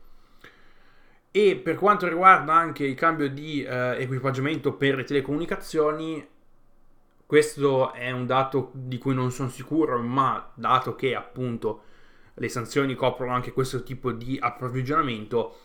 E 1.32 1.56
per 1.56 1.74
quanto 1.74 2.06
riguarda 2.06 2.52
anche 2.54 2.84
il 2.84 2.94
cambio 2.94 3.28
di 3.28 3.66
uh, 3.66 3.98
equipaggiamento 3.98 4.74
per 4.74 4.94
le 4.94 5.02
telecomunicazioni, 5.02 6.24
questo 7.26 7.92
è 7.92 8.12
un 8.12 8.24
dato 8.24 8.70
di 8.72 8.98
cui 8.98 9.14
non 9.14 9.32
sono 9.32 9.48
sicuro, 9.48 9.98
ma 9.98 10.48
dato 10.54 10.94
che 10.94 11.16
appunto 11.16 11.82
le 12.34 12.48
sanzioni 12.48 12.94
coprono 12.94 13.32
anche 13.32 13.50
questo 13.50 13.82
tipo 13.82 14.12
di 14.12 14.38
approvvigionamento 14.40 15.58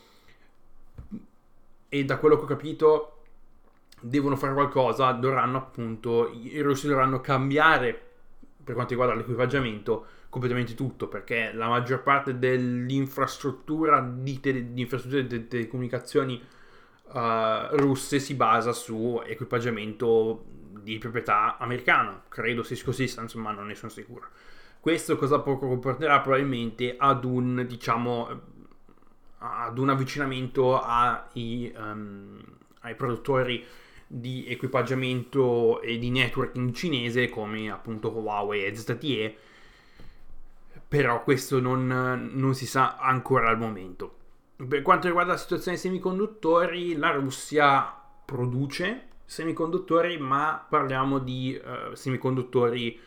e 1.88 2.04
da 2.04 2.18
quello 2.18 2.36
che 2.38 2.44
ho 2.46 2.48
capito 2.48 3.22
devono 4.02 4.36
fare 4.36 4.56
qualcosa, 4.56 5.12
dovranno 5.12 5.58
appunto 5.58 6.32
i 6.32 6.60
russi 6.62 6.88
dovranno 6.88 7.22
cambiare 7.22 7.94
per 8.64 8.74
quanto 8.74 8.94
riguarda 8.94 9.14
l'equipaggiamento 9.14 10.15
completamente 10.36 10.76
tutto 10.76 11.08
perché 11.08 11.54
la 11.54 11.70
maggior 11.70 12.04
parte 12.04 12.38
dell'infrastruttura 12.38 14.02
di, 14.02 14.42
tele, 14.42 14.74
di 14.74 14.86
di 14.86 15.48
telecomunicazioni 15.48 16.44
uh, 17.14 17.20
russe 17.78 18.20
si 18.20 18.34
basa 18.34 18.74
su 18.74 19.22
equipaggiamento 19.26 20.44
di 20.82 20.98
proprietà 20.98 21.58
americana, 21.58 22.22
credo 22.28 22.64
sia 22.64 22.76
così, 22.84 23.10
ma 23.36 23.52
non 23.52 23.68
ne 23.68 23.76
sono 23.76 23.90
sicuro. 23.90 24.28
Questo 24.82 25.16
cosa 25.16 25.40
comporterà 25.40 26.20
probabilmente 26.20 26.96
ad 26.98 27.24
un, 27.24 27.64
diciamo, 27.66 28.42
ad 29.38 29.78
un 29.78 29.90
avvicinamento 29.90 30.82
ai, 30.82 31.74
um, 31.78 32.44
ai 32.82 32.96
produttori 32.96 33.66
di 34.06 34.46
equipaggiamento 34.50 35.80
e 35.80 35.98
di 35.98 36.10
networking 36.10 36.74
cinese 36.74 37.30
come 37.30 37.72
appunto 37.72 38.12
Huawei 38.12 38.66
e 38.66 38.76
ZTE, 38.76 39.38
però 40.88 41.24
questo 41.24 41.60
non, 41.60 42.32
non 42.34 42.56
si 42.56 42.66
sa 42.66 42.98
ancora 42.98 43.50
al 43.50 43.58
momento. 43.58 44.18
Per 44.68 44.82
quanto 44.82 45.08
riguarda 45.08 45.34
la 45.34 45.38
situazione 45.38 45.78
dei 45.78 45.86
semiconduttori, 45.86 46.96
la 46.96 47.12
Russia 47.12 47.94
produce 48.26 49.08
semiconduttori, 49.26 50.18
ma 50.18 50.66
parliamo 50.68 51.20
di 51.20 51.60
uh, 51.62 51.94
semiconduttori 51.94 53.00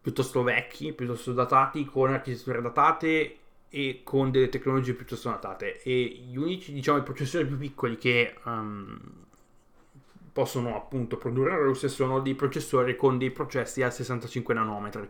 piuttosto 0.00 0.42
vecchi, 0.42 0.92
piuttosto 0.92 1.32
datati, 1.32 1.86
con 1.86 2.12
architetture 2.12 2.60
datate 2.60 3.38
e 3.70 4.02
con 4.04 4.30
delle 4.30 4.50
tecnologie 4.50 4.92
piuttosto 4.92 5.30
datate. 5.30 5.82
E 5.82 6.24
gli 6.28 6.36
unici, 6.36 6.72
diciamo, 6.72 6.98
i 6.98 7.02
processori 7.02 7.46
più 7.46 7.56
piccoli 7.56 7.96
che 7.96 8.36
um, 8.44 9.00
possono 10.32 10.76
appunto 10.76 11.16
produrre 11.16 11.50
la 11.50 11.64
Russia 11.64 11.88
sono 11.88 12.20
dei 12.20 12.34
processori 12.34 12.96
con 12.96 13.18
dei 13.18 13.30
processi 13.30 13.82
a 13.82 13.90
65 13.90 14.52
nanometri. 14.52 15.08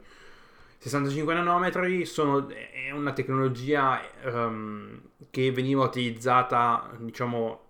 65 0.84 1.34
nanometri 1.34 2.04
sono, 2.04 2.48
è 2.48 2.90
una 2.90 3.12
tecnologia 3.12 4.00
um, 4.24 5.00
che 5.30 5.50
veniva 5.50 5.84
utilizzata, 5.84 6.90
diciamo, 6.98 7.60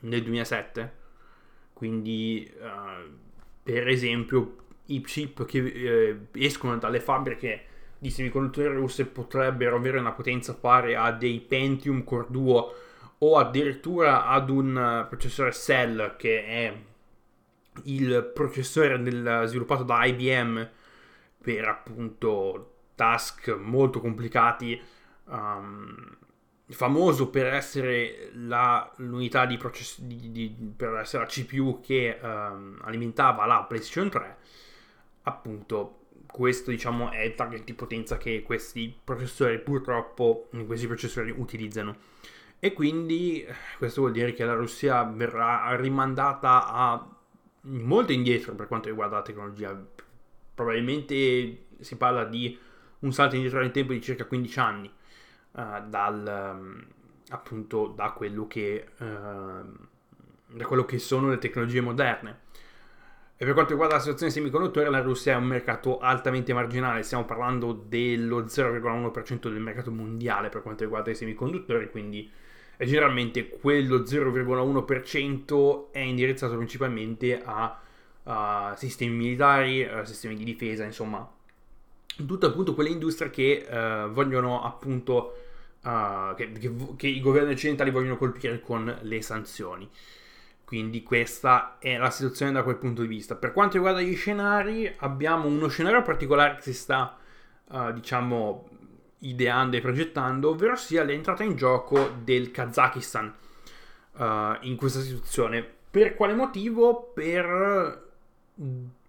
nel 0.00 0.22
2007 0.22 0.96
quindi 1.78 2.52
uh, 2.58 3.08
per 3.62 3.86
esempio 3.86 4.56
i 4.86 5.00
chip 5.02 5.44
che 5.44 5.58
eh, 5.58 6.18
escono 6.32 6.76
dalle 6.76 6.98
fabbriche 6.98 7.62
di 7.98 8.10
semiconduttori 8.10 8.74
russe 8.74 9.06
potrebbero 9.06 9.76
avere 9.76 10.00
una 10.00 10.10
potenza 10.10 10.56
pari 10.56 10.94
a 10.96 11.12
dei 11.12 11.38
Pentium 11.38 12.02
Core 12.02 12.26
Duo 12.30 12.74
o 13.18 13.36
addirittura 13.36 14.26
ad 14.26 14.50
un 14.50 15.06
processore 15.08 15.52
Cell 15.52 16.16
che 16.16 16.44
è 16.44 16.76
il 17.84 18.28
processore 18.34 19.00
del, 19.00 19.44
sviluppato 19.46 19.84
da 19.84 20.04
IBM 20.04 20.68
per 21.48 21.66
appunto 21.66 22.74
task 22.94 23.56
molto 23.56 24.00
complicati 24.00 24.78
um, 25.24 26.14
famoso 26.66 27.30
per 27.30 27.46
essere 27.46 28.28
la, 28.34 28.92
l'unità 28.96 29.46
di 29.46 29.56
processo 29.56 30.02
di, 30.02 30.30
di, 30.30 30.54
per 30.76 30.94
essere 30.96 31.22
la 31.22 31.28
CPU 31.30 31.80
che 31.80 32.18
um, 32.20 32.78
alimentava 32.82 33.46
la 33.46 33.62
PlayStation 33.62 34.10
3 34.10 34.36
appunto 35.22 36.00
questo 36.26 36.70
diciamo 36.70 37.10
è 37.12 37.22
il 37.22 37.34
target 37.34 37.64
di 37.64 37.72
potenza 37.72 38.18
che 38.18 38.42
questi 38.42 38.94
processori 39.02 39.58
purtroppo 39.60 40.50
questi 40.66 40.86
processori 40.86 41.30
utilizzano. 41.34 41.96
E 42.58 42.74
quindi 42.74 43.46
questo 43.78 44.02
vuol 44.02 44.12
dire 44.12 44.34
che 44.34 44.44
la 44.44 44.52
Russia 44.52 45.02
verrà 45.04 45.74
rimandata 45.76 46.66
a 46.66 47.08
molto 47.62 48.12
indietro 48.12 48.54
per 48.54 48.66
quanto 48.66 48.88
riguarda 48.88 49.16
la 49.16 49.22
tecnologia 49.22 49.86
probabilmente 50.58 51.66
si 51.78 51.96
parla 51.96 52.24
di 52.24 52.58
un 53.00 53.12
salto 53.12 53.36
indietro 53.36 53.60
nel 53.60 53.70
tempo 53.70 53.92
di 53.92 54.02
circa 54.02 54.24
15 54.24 54.58
anni 54.58 54.90
uh, 55.52 55.88
dal, 55.88 56.56
um, 56.58 56.84
appunto 57.28 57.86
da 57.86 58.10
quello, 58.10 58.48
che, 58.48 58.88
uh, 58.98 59.04
da 59.04 60.64
quello 60.66 60.84
che 60.84 60.98
sono 60.98 61.28
le 61.28 61.38
tecnologie 61.38 61.80
moderne. 61.80 62.40
E 63.36 63.44
per 63.44 63.54
quanto 63.54 63.70
riguarda 63.70 63.94
la 63.94 64.00
situazione 64.00 64.32
semiconduttore, 64.32 64.90
la 64.90 65.00
Russia 65.00 65.34
è 65.34 65.36
un 65.36 65.44
mercato 65.44 66.00
altamente 66.00 66.52
marginale, 66.52 67.04
stiamo 67.04 67.24
parlando 67.24 67.72
dello 67.72 68.40
0,1% 68.40 69.48
del 69.48 69.60
mercato 69.60 69.92
mondiale 69.92 70.48
per 70.48 70.62
quanto 70.62 70.82
riguarda 70.82 71.12
i 71.12 71.14
semiconduttori, 71.14 71.88
quindi 71.88 72.28
generalmente 72.78 73.48
quello 73.48 73.98
0,1% 73.98 75.92
è 75.92 76.00
indirizzato 76.00 76.56
principalmente 76.56 77.40
a, 77.40 77.80
a 78.30 78.74
sistemi 78.76 79.14
militari, 79.14 79.84
a 79.84 80.04
sistemi 80.04 80.36
di 80.36 80.44
difesa, 80.44 80.84
insomma, 80.84 81.26
tutte 82.26 82.46
appunto 82.46 82.74
quelle 82.74 82.90
industrie 82.90 83.30
che 83.30 83.66
uh, 83.66 84.10
vogliono 84.10 84.62
appunto 84.62 85.36
uh, 85.82 86.34
che, 86.36 86.52
che, 86.52 86.72
che, 86.96 87.06
i 87.06 87.20
governi 87.20 87.52
occidentali 87.52 87.90
vogliono 87.90 88.18
colpire 88.18 88.60
con 88.60 88.98
le 89.00 89.22
sanzioni. 89.22 89.88
Quindi 90.62 91.02
questa 91.02 91.78
è 91.78 91.96
la 91.96 92.10
situazione 92.10 92.52
da 92.52 92.62
quel 92.62 92.76
punto 92.76 93.00
di 93.00 93.08
vista. 93.08 93.34
Per 93.34 93.52
quanto 93.52 93.76
riguarda 93.76 94.02
gli 94.02 94.14
scenari, 94.14 94.92
abbiamo 94.98 95.46
uno 95.46 95.68
scenario 95.68 96.02
particolare 96.02 96.56
che 96.56 96.62
si 96.62 96.74
sta, 96.74 97.16
uh, 97.68 97.92
diciamo, 97.92 98.68
ideando 99.20 99.78
e 99.78 99.80
progettando, 99.80 100.50
ovvero 100.50 100.76
sia 100.76 101.02
l'entrata 101.02 101.44
in 101.44 101.56
gioco 101.56 102.10
del 102.22 102.50
Kazakistan 102.50 103.32
uh, 104.18 104.24
in 104.60 104.76
questa 104.76 105.00
situazione. 105.00 105.66
Per 105.90 106.14
quale 106.14 106.34
motivo? 106.34 107.10
Per 107.14 108.06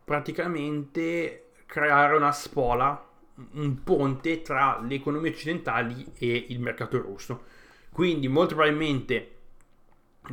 praticamente 0.03 1.51
creare 1.65 2.15
una 2.15 2.32
spola 2.32 3.06
un 3.53 3.84
ponte 3.84 4.41
tra 4.41 4.79
le 4.82 4.96
economie 4.96 5.32
occidentali 5.32 6.06
e 6.18 6.46
il 6.50 6.60
mercato 6.60 7.00
russo. 7.01 7.44
Quindi 7.91 8.27
molto 8.27 8.56
probabilmente 8.56 9.36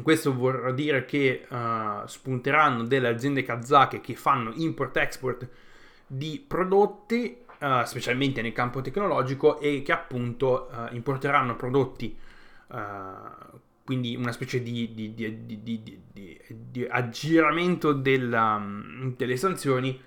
questo 0.03 0.35
vorrà 0.35 0.73
dire 0.73 1.05
che 1.05 1.47
uh, 1.49 2.07
spunteranno 2.07 2.85
delle 2.85 3.09
aziende 3.09 3.43
kazake 3.43 4.01
che 4.01 4.15
fanno 4.15 4.53
import-export 4.55 5.49
di 6.07 6.45
prodotti 6.47 7.39
uh, 7.61 7.85
specialmente 7.85 8.43
nel 8.43 8.53
campo 8.53 8.81
tecnologico, 8.81 9.59
e 9.59 9.83
che 9.83 9.93
appunto 9.93 10.69
uh, 10.71 10.95
importeranno 10.95 11.57
prodotti, 11.57 12.19
quindi 13.87 14.14
una 14.16 14.33
specie 14.33 14.62
di, 14.62 14.93
di, 14.93 15.14
di, 15.14 16.00
di 16.12 16.87
aggiramento 16.87 17.93
della, 17.93 18.57
um, 18.57 19.14
delle 19.16 19.37
sanzioni 19.37 19.99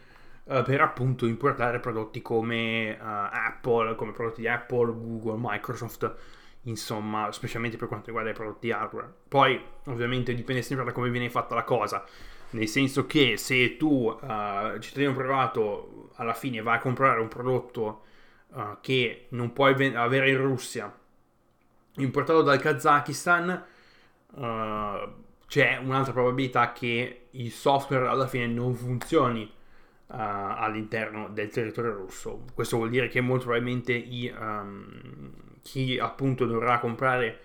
per 0.50 0.82
appunto 0.82 1.28
importare 1.28 1.80
prodotti 1.80 2.24
come 2.24 2.98
Apple, 3.00 3.94
come 3.94 4.14
prodotti 4.14 4.42
di 4.42 4.48
Apple, 4.48 4.92
Google, 4.94 5.38
Microsoft, 5.40 6.12
insomma, 6.64 7.32
specialmente 7.32 7.78
per 7.78 7.88
quanto 7.88 8.08
riguarda 8.08 8.32
i 8.32 8.34
prodotti 8.34 8.72
hardware. 8.72 9.14
Poi, 9.28 9.62
ovviamente, 9.86 10.34
dipende 10.34 10.64
sempre 10.64 10.86
da 10.86 10.92
come 10.92 11.12
viene 11.12 11.30
fatta 11.30 11.54
la 11.54 11.64
cosa 11.64 12.04
nel 12.52 12.68
senso 12.68 13.06
che 13.06 13.38
se 13.38 13.78
tu, 13.78 14.08
uh, 14.08 14.80
cittadino 14.80 15.14
privato, 15.14 16.10
alla 16.16 16.34
fine 16.34 16.62
vai 16.62 16.78
a 16.78 16.80
comprare 16.80 17.20
un 17.20 17.28
prodotto 17.28 18.04
uh, 18.48 18.78
che 18.82 19.28
non 19.30 19.54
puoi 19.54 19.76
ven- 19.76 19.96
avere 19.96 20.32
in 20.32 20.38
Russia, 20.38 20.92
importato 22.04 22.42
dal 22.42 22.60
Kazakistan, 22.60 23.64
uh, 24.32 24.44
c'è 25.48 25.78
un'altra 25.78 26.14
probabilità 26.14 26.74
che 26.74 27.28
il 27.32 27.52
software 27.52 28.08
alla 28.08 28.28
fine 28.28 28.48
non 28.48 28.76
funzioni 28.76 29.52
all'interno 30.12 31.30
del 31.30 31.52
territorio 31.52 31.94
russo. 31.94 32.46
Questo 32.56 32.78
vuol 32.78 32.90
dire 32.90 33.08
che 33.10 33.22
molto 33.22 33.46
probabilmente 33.46 33.94
i, 33.94 34.34
um, 34.36 35.32
chi 35.62 36.00
appunto 36.00 36.46
dovrà 36.46 36.80
comprare 36.80 37.42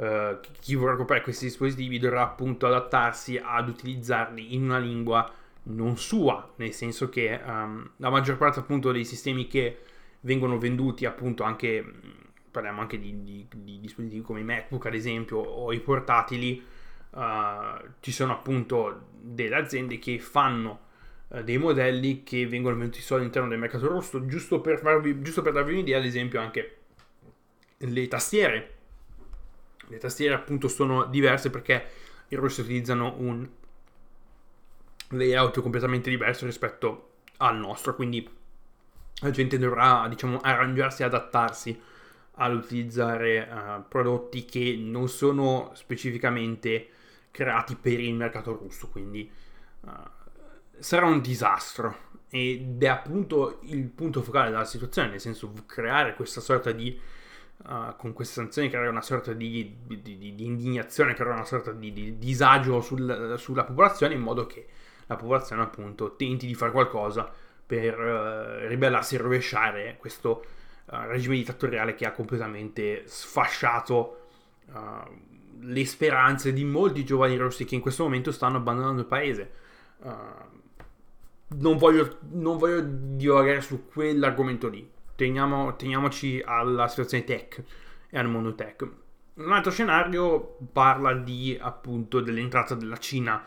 Uh, 0.00 0.40
chi 0.60 0.76
vorrà 0.76 0.96
comprare 0.96 1.20
questi 1.20 1.44
dispositivi 1.44 1.98
dovrà 1.98 2.22
appunto 2.22 2.66
adattarsi 2.66 3.38
ad 3.38 3.68
utilizzarli 3.68 4.54
in 4.54 4.62
una 4.62 4.78
lingua 4.78 5.30
non 5.64 5.98
sua, 5.98 6.54
nel 6.56 6.72
senso 6.72 7.10
che 7.10 7.38
um, 7.44 7.90
la 7.96 8.08
maggior 8.08 8.38
parte 8.38 8.60
appunto 8.60 8.92
dei 8.92 9.04
sistemi 9.04 9.46
che 9.46 9.80
vengono 10.20 10.56
venduti 10.56 11.04
appunto 11.04 11.42
anche, 11.42 11.84
parliamo 12.50 12.80
anche 12.80 12.98
di, 12.98 13.22
di, 13.22 13.46
di 13.54 13.80
dispositivi 13.80 14.22
come 14.22 14.40
i 14.40 14.44
MacBook 14.44 14.86
ad 14.86 14.94
esempio 14.94 15.38
o 15.38 15.72
i 15.72 15.80
portatili, 15.80 16.62
uh, 17.10 17.20
ci 18.00 18.12
sono 18.12 18.32
appunto 18.32 19.08
delle 19.20 19.56
aziende 19.56 19.98
che 19.98 20.18
fanno 20.18 20.80
uh, 21.28 21.42
dei 21.42 21.58
modelli 21.58 22.22
che 22.22 22.46
vengono 22.46 22.76
venduti 22.76 23.00
solo 23.00 23.20
all'interno 23.20 23.48
del 23.48 23.58
mercato 23.58 23.86
rosso, 23.86 24.26
giusto 24.26 24.60
per, 24.60 24.78
farvi, 24.78 25.20
giusto 25.22 25.42
per 25.42 25.52
darvi 25.52 25.72
un'idea 25.72 25.98
ad 25.98 26.04
esempio 26.04 26.40
anche 26.40 26.76
le 27.78 28.08
tastiere. 28.08 28.74
Le 29.86 29.98
tastiere 29.98 30.34
appunto 30.34 30.68
sono 30.68 31.04
diverse 31.06 31.50
perché 31.50 31.84
i 32.28 32.36
russi 32.36 32.60
utilizzano 32.60 33.14
un 33.18 33.48
layout 35.08 35.60
completamente 35.60 36.10
diverso 36.10 36.46
rispetto 36.46 37.08
al 37.38 37.56
nostro, 37.56 37.94
quindi 37.94 38.28
la 39.22 39.30
gente 39.30 39.58
dovrà 39.58 40.06
diciamo 40.08 40.38
arrangiarsi 40.38 41.02
e 41.02 41.04
adattarsi 41.04 41.80
all'utilizzare 42.40 43.48
uh, 43.48 43.86
prodotti 43.86 44.44
che 44.46 44.76
non 44.78 45.08
sono 45.08 45.70
specificamente 45.74 46.88
creati 47.30 47.76
per 47.76 48.00
il 48.00 48.14
mercato 48.14 48.56
russo, 48.56 48.88
quindi 48.88 49.30
uh, 49.82 49.90
sarà 50.78 51.06
un 51.06 51.20
disastro. 51.20 52.08
Ed 52.32 52.82
è 52.82 52.86
appunto 52.86 53.58
il 53.64 53.88
punto 53.88 54.22
focale 54.22 54.50
della 54.50 54.64
situazione, 54.64 55.10
nel 55.10 55.20
senso 55.20 55.52
creare 55.66 56.14
questa 56.14 56.40
sorta 56.40 56.70
di 56.70 56.98
uh, 57.64 57.96
con 57.96 58.12
queste 58.12 58.34
sanzioni 58.34 58.68
creare 58.68 58.88
una 58.88 59.02
sorta 59.02 59.32
di, 59.32 59.76
di, 59.84 60.00
di, 60.00 60.34
di 60.34 60.44
indignazione, 60.44 61.14
creare 61.14 61.34
una 61.34 61.44
sorta 61.44 61.72
di, 61.72 62.18
disagio 62.18 62.80
sul, 62.80 63.34
sulla 63.36 63.64
popolazione 63.64 64.14
in 64.14 64.20
modo 64.20 64.46
che 64.46 64.66
la 65.06 65.16
popolazione 65.16 65.62
appunto 65.62 66.14
tenti 66.14 66.46
di 66.46 66.54
fare 66.54 66.70
qualcosa 66.70 67.30
per 67.66 67.98
uh, 67.98 68.68
ribellarsi 68.68 69.16
e 69.16 69.18
rovesciare 69.18 69.96
questo 69.98 70.44
regime 70.90 71.36
dittatoriale 71.36 71.94
che 71.94 72.06
ha 72.06 72.12
completamente 72.12 73.04
sfasciato 73.06 74.16
le 75.62 75.84
speranze 75.84 76.52
di 76.52 76.64
molti 76.64 77.04
giovani 77.04 77.36
russi 77.36 77.64
che 77.64 77.74
in 77.74 77.80
questo 77.80 78.04
momento 78.04 78.30
stanno 78.30 78.58
abbandonando 78.58 79.00
il 79.00 79.06
paese. 79.06 79.52
non, 81.48 81.76
voglio, 81.76 82.18
non 82.30 82.56
voglio 82.56 82.80
divagare 82.82 83.60
su 83.60 83.86
quell'argomento 83.86 84.68
lì 84.68 84.88
teniamo, 85.20 85.76
teniamoci 85.76 86.42
alla 86.42 86.88
situazione 86.88 87.24
tech 87.24 87.62
e 88.08 88.18
al 88.18 88.26
mondo 88.26 88.54
tech. 88.54 88.88
Un 89.34 89.52
altro 89.52 89.70
scenario 89.70 90.56
parla 90.72 91.12
di 91.12 91.58
appunto 91.60 92.20
dell'entrata 92.20 92.74
della 92.74 92.96
Cina 92.96 93.44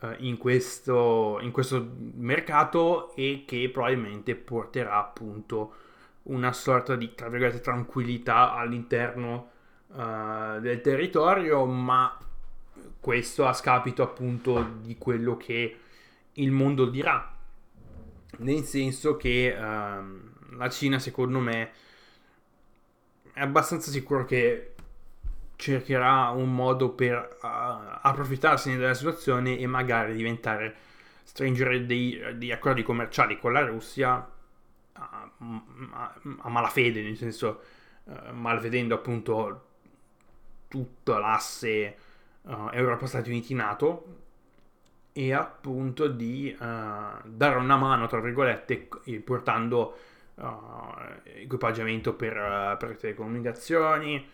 eh, 0.00 0.16
in, 0.18 0.36
questo, 0.36 1.38
in 1.40 1.52
questo 1.52 1.94
mercato 2.14 3.14
e 3.14 3.44
che 3.46 3.70
probabilmente 3.72 4.34
porterà 4.34 4.98
appunto 4.98 5.74
una 6.24 6.52
sorta 6.52 6.94
di 6.94 7.14
tra 7.14 7.28
virgolette 7.28 7.60
tranquillità 7.60 8.52
all'interno 8.52 9.50
uh, 9.88 10.60
del 10.60 10.80
territorio, 10.80 11.64
ma 11.64 12.16
questo 13.00 13.46
a 13.46 13.52
scapito 13.52 14.02
appunto 14.02 14.78
di 14.80 14.96
quello 14.96 15.36
che 15.36 15.76
il 16.34 16.50
mondo 16.50 16.86
dirà. 16.86 17.30
Nel 18.38 18.62
senso 18.62 19.16
che 19.16 19.54
uh, 19.56 20.56
la 20.56 20.68
Cina 20.70 20.98
secondo 20.98 21.38
me 21.38 21.70
è 23.32 23.40
abbastanza 23.40 23.90
sicuro 23.90 24.24
che 24.24 24.74
cercherà 25.56 26.30
un 26.30 26.54
modo 26.54 26.90
per 26.90 27.38
uh, 27.42 27.46
approfittarsene 27.46 28.76
della 28.76 28.94
situazione 28.94 29.58
e 29.58 29.66
magari 29.66 30.14
diventare 30.14 30.74
stringere 31.24 31.86
dei, 31.86 32.20
degli 32.36 32.50
accordi 32.50 32.82
commerciali 32.82 33.38
con 33.38 33.52
la 33.52 33.64
Russia 33.64 34.28
a, 35.92 36.48
malafede, 36.48 37.02
nel 37.02 37.16
senso 37.16 37.60
uh, 38.04 38.32
malvedendo 38.32 38.94
appunto 38.94 39.66
tutta 40.68 41.18
l'asse 41.18 41.96
uh, 42.42 42.68
Europa-Stati 42.72 43.28
Uniti-NATO 43.28 44.16
e 45.12 45.32
appunto 45.34 46.08
di 46.08 46.56
uh, 46.58 46.64
dare 46.64 47.58
una 47.58 47.76
mano, 47.76 48.06
tra 48.06 48.20
virgolette, 48.20 48.88
portando 49.22 49.96
uh, 50.36 50.44
equipaggiamento 51.24 52.14
per, 52.14 52.76
per 52.78 52.96
telecomunicazioni, 52.96 54.26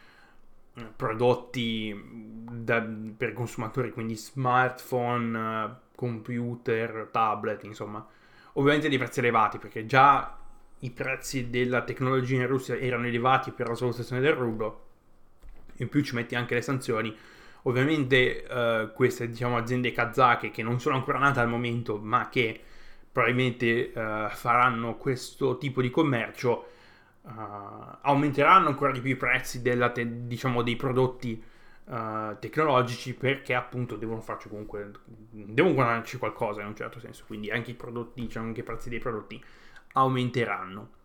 prodotti 0.95 2.01
da, 2.49 2.81
per 3.17 3.33
consumatori, 3.33 3.91
quindi 3.91 4.15
smartphone, 4.15 5.81
computer, 5.97 7.09
tablet, 7.11 7.65
insomma. 7.65 8.07
Ovviamente 8.53 8.89
dei 8.89 8.99
prezzi 8.99 9.19
elevati, 9.19 9.59
perché 9.59 9.87
già 9.87 10.38
i 10.81 10.91
prezzi 10.91 11.51
della 11.51 11.83
tecnologia 11.83 12.37
in 12.37 12.47
Russia 12.47 12.77
erano 12.77 13.07
elevati 13.07 13.51
per 13.51 13.69
la 13.69 13.75
svalutazione 13.75 14.21
del 14.21 14.33
rublo, 14.33 14.87
in 15.77 15.89
più 15.89 16.03
ci 16.03 16.15
metti 16.15 16.35
anche 16.35 16.55
le 16.55 16.63
sanzioni. 16.63 17.17
Ovviamente 17.63 18.45
uh, 18.49 18.93
queste 18.93 19.29
diciamo, 19.29 19.57
aziende 19.57 19.93
kazake 19.93 20.51
che 20.51 20.63
non 20.63 20.81
sono 20.81 20.95
ancora 20.95 21.19
nate 21.19 21.41
al 21.41 21.49
momento, 21.49 21.99
ma 21.99 22.29
che 22.29 22.61
probabilmente 23.11 23.93
uh, 23.95 24.29
faranno 24.31 24.97
questo 24.97 25.59
tipo 25.59 25.83
di 25.83 25.91
commercio, 25.91 26.67
uh, 27.23 27.31
aumenteranno 28.03 28.69
ancora 28.69 28.93
di 28.93 29.01
più 29.01 29.11
i 29.11 29.17
prezzi 29.17 29.61
te- 29.61 30.27
diciamo, 30.27 30.63
dei 30.63 30.77
prodotti 30.77 31.43
uh, 31.89 32.39
tecnologici 32.39 33.15
perché 33.15 33.55
appunto 33.55 33.97
devono 33.97 34.21
farci 34.21 34.49
comunque, 34.49 34.91
devono 35.31 35.75
guadagnarci 35.75 36.19
qualcosa 36.19 36.61
in 36.61 36.69
un 36.69 36.77
certo 36.77 37.01
senso, 37.01 37.25
quindi 37.27 37.51
anche 37.51 37.73
i 37.73 37.75
prodotti, 37.75 38.21
diciamo, 38.21 38.47
anche 38.47 38.61
i 38.61 38.65
prezzi 38.65 38.89
dei 38.89 38.99
prodotti 38.99 39.43
aumenteranno. 39.93 40.97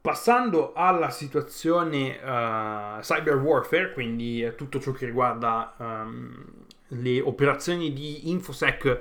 Passando 0.00 0.72
alla 0.74 1.10
situazione 1.10 2.16
uh, 2.16 3.00
cyber 3.00 3.36
warfare, 3.36 3.92
quindi 3.92 4.52
tutto 4.56 4.80
ciò 4.80 4.92
che 4.92 5.06
riguarda 5.06 5.74
um, 5.76 6.44
le 6.88 7.20
operazioni 7.20 7.92
di 7.92 8.30
infosec 8.30 9.00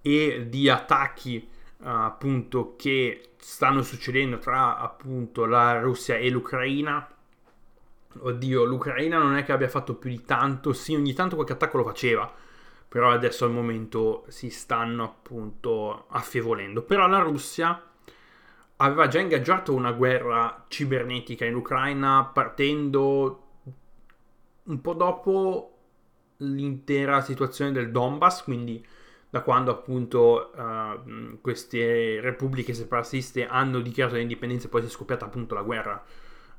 e 0.00 0.46
di 0.48 0.70
attacchi 0.70 1.46
uh, 1.78 1.86
appunto 1.86 2.76
che 2.76 3.32
stanno 3.36 3.82
succedendo 3.82 4.38
tra 4.38 4.78
appunto 4.78 5.44
la 5.44 5.80
Russia 5.80 6.16
e 6.16 6.30
l'Ucraina 6.30 7.06
oddio 8.20 8.64
l'Ucraina 8.64 9.18
non 9.18 9.36
è 9.36 9.44
che 9.44 9.52
abbia 9.52 9.68
fatto 9.68 9.94
più 9.94 10.10
di 10.10 10.24
tanto 10.24 10.72
sì 10.72 10.94
ogni 10.94 11.12
tanto 11.12 11.34
qualche 11.34 11.52
attacco 11.52 11.78
lo 11.78 11.84
faceva 11.84 12.32
però 12.88 13.10
adesso 13.10 13.44
al 13.44 13.50
momento 13.52 14.24
si 14.28 14.48
stanno 14.48 15.04
appunto 15.04 16.06
affievolendo. 16.08 16.82
Però 16.82 17.06
la 17.06 17.18
Russia 17.18 17.80
aveva 18.76 19.08
già 19.08 19.20
ingaggiato 19.20 19.74
una 19.74 19.92
guerra 19.92 20.64
cibernetica 20.68 21.44
in 21.44 21.54
Ucraina 21.54 22.24
partendo 22.32 23.42
un 24.64 24.80
po' 24.80 24.94
dopo 24.94 25.72
l'intera 26.38 27.20
situazione 27.20 27.72
del 27.72 27.90
Donbass, 27.90 28.42
quindi 28.44 28.84
da 29.30 29.42
quando 29.42 29.70
appunto 29.70 30.52
uh, 30.54 31.38
queste 31.42 32.20
repubbliche 32.22 32.72
separatiste 32.72 33.46
hanno 33.46 33.80
dichiarato 33.80 34.16
l'indipendenza 34.16 34.66
e 34.66 34.70
poi 34.70 34.80
si 34.80 34.86
è 34.86 34.90
scoppiata 34.90 35.26
appunto 35.26 35.54
la 35.54 35.62
guerra 35.62 36.02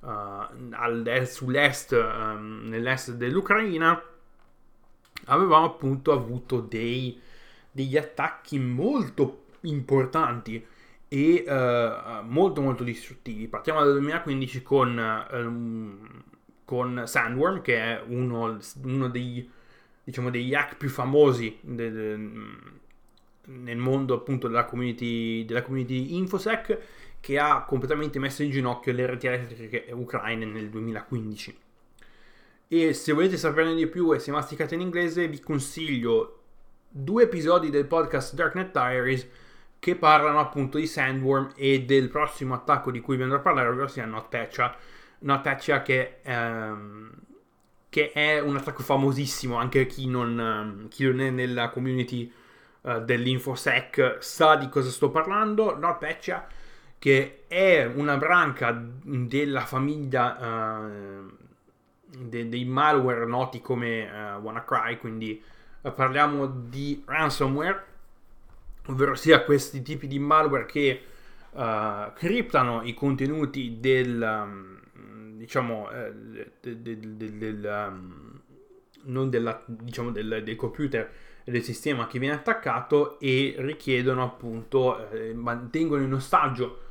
uh, 0.01 1.25
sull'est, 1.25 1.91
um, 1.91 2.67
nell'est 2.67 3.13
dell'Ucraina, 3.13 4.01
avevamo 5.25 5.65
appunto 5.65 6.11
avuto 6.11 6.61
dei, 6.61 7.19
degli 7.71 7.97
attacchi 7.97 8.59
molto 8.59 9.45
importanti 9.61 10.65
e 11.07 11.43
uh, 11.47 12.23
molto 12.25 12.61
molto 12.61 12.83
distruttivi. 12.83 13.47
Partiamo 13.47 13.79
dal 13.79 13.93
2015 13.93 14.61
con, 14.61 15.25
um, 15.31 16.23
con 16.65 17.03
Sandworm, 17.05 17.61
che 17.61 17.77
è 17.77 18.03
uno, 18.07 18.57
uno 18.83 19.07
dei, 19.09 19.49
diciamo, 20.03 20.29
degli 20.29 20.53
hack 20.53 20.77
più 20.77 20.89
famosi 20.89 21.57
de, 21.61 22.17
nel 23.49 23.77
mondo 23.77 24.13
appunto 24.13 24.47
della 24.47 24.65
community, 24.65 25.45
della 25.45 25.61
community 25.61 26.15
InfoSec, 26.15 26.79
che 27.19 27.37
ha 27.37 27.63
completamente 27.63 28.19
messo 28.19 28.43
in 28.43 28.51
ginocchio 28.51 28.93
le 28.93 29.05
reti 29.05 29.27
elettriche 29.27 29.87
ucraine 29.91 30.45
nel 30.45 30.69
2015. 30.69 31.57
E 32.67 32.93
se 32.93 33.13
volete 33.13 33.37
saperne 33.37 33.73
di 33.73 33.87
più 33.87 34.13
e 34.13 34.19
se 34.19 34.31
masticate 34.31 34.75
in 34.75 34.81
inglese, 34.81 35.27
vi 35.27 35.39
consiglio 35.39 36.39
due 36.87 37.23
episodi 37.23 37.69
del 37.69 37.85
podcast 37.85 38.33
Darknet 38.35 38.71
Diaries 38.71 39.27
che 39.79 39.95
parlano 39.95 40.39
appunto 40.39 40.77
di 40.77 40.85
Sandworm 40.85 41.53
e 41.55 41.83
del 41.83 42.09
prossimo 42.09 42.53
attacco 42.53 42.91
di 42.91 42.99
cui 42.99 43.15
vi 43.15 43.23
andrò 43.23 43.37
a 43.37 43.41
parlare, 43.41 43.69
ovvero 43.69 43.87
sia 43.87 44.05
NotPetya. 44.05 44.75
NotPetya 45.19 45.81
che, 45.81 46.17
ehm, 46.21 47.11
che 47.89 48.11
è 48.11 48.39
un 48.39 48.57
attacco 48.57 48.83
famosissimo, 48.83 49.55
anche 49.55 49.85
chi 49.85 50.07
non, 50.07 50.87
chi 50.89 51.05
non 51.05 51.21
è 51.21 51.29
nella 51.29 51.69
community 51.69 52.31
uh, 52.81 53.03
dell'InfoSec 53.03 54.17
sa 54.19 54.55
di 54.55 54.69
cosa 54.69 54.89
sto 54.89 55.09
parlando. 55.09 55.77
NotPetya 55.77 56.47
che 56.99 57.45
è 57.47 57.85
una 57.85 58.17
branca 58.17 58.71
della 58.71 59.61
famiglia 59.61 61.17
uh, 61.17 61.31
de- 62.05 62.49
dei 62.49 62.65
malware 62.65 63.25
noti 63.25 63.61
come 63.61 64.03
uh, 64.03 64.39
WannaCry, 64.39 64.97
quindi 64.97 65.41
parliamo 65.81 66.45
di 66.45 67.01
ransomware 67.05 67.85
ovvero 68.89 69.15
sia 69.15 69.43
questi 69.43 69.81
tipi 69.81 70.07
di 70.07 70.19
malware 70.19 70.65
che 70.65 71.01
uh, 71.51 72.11
criptano 72.13 72.81
i 72.83 72.93
contenuti 72.93 73.77
del, 73.79 74.21
um, 74.21 75.37
diciamo, 75.37 75.89
eh, 75.91 76.13
del, 76.61 76.77
del, 76.77 77.33
del, 77.33 77.87
um, 77.91 78.41
non 79.03 79.29
della, 79.29 79.61
diciamo 79.65 80.11
del, 80.11 80.41
del 80.43 80.55
computer 80.55 81.09
del 81.43 81.63
sistema 81.63 82.05
che 82.05 82.19
viene 82.19 82.35
attaccato 82.35 83.19
e 83.19 83.55
richiedono 83.57 84.23
appunto, 84.23 85.09
eh, 85.09 85.33
mantengono 85.33 86.03
in 86.03 86.13
ostaggio 86.13 86.65
eh, 86.75 86.88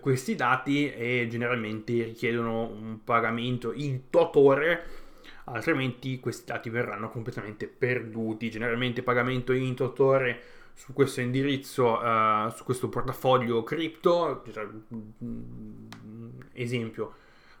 questi 0.00 0.34
dati 0.34 0.92
e 0.92 1.26
generalmente 1.28 2.04
richiedono 2.04 2.62
un 2.62 2.98
pagamento 3.04 3.72
in 3.72 4.08
totore 4.10 5.02
altrimenti 5.44 6.20
questi 6.20 6.44
dati 6.46 6.70
verranno 6.70 7.10
completamente 7.10 7.66
perduti 7.66 8.50
generalmente 8.50 9.02
pagamento 9.02 9.52
in 9.52 9.74
totore 9.74 10.40
su 10.74 10.92
questo 10.92 11.20
indirizzo, 11.20 11.98
uh, 11.98 12.48
su 12.50 12.64
questo 12.64 12.88
portafoglio 12.88 13.62
cripto, 13.62 14.42
cioè, 14.52 14.66
esempio, 16.52 17.14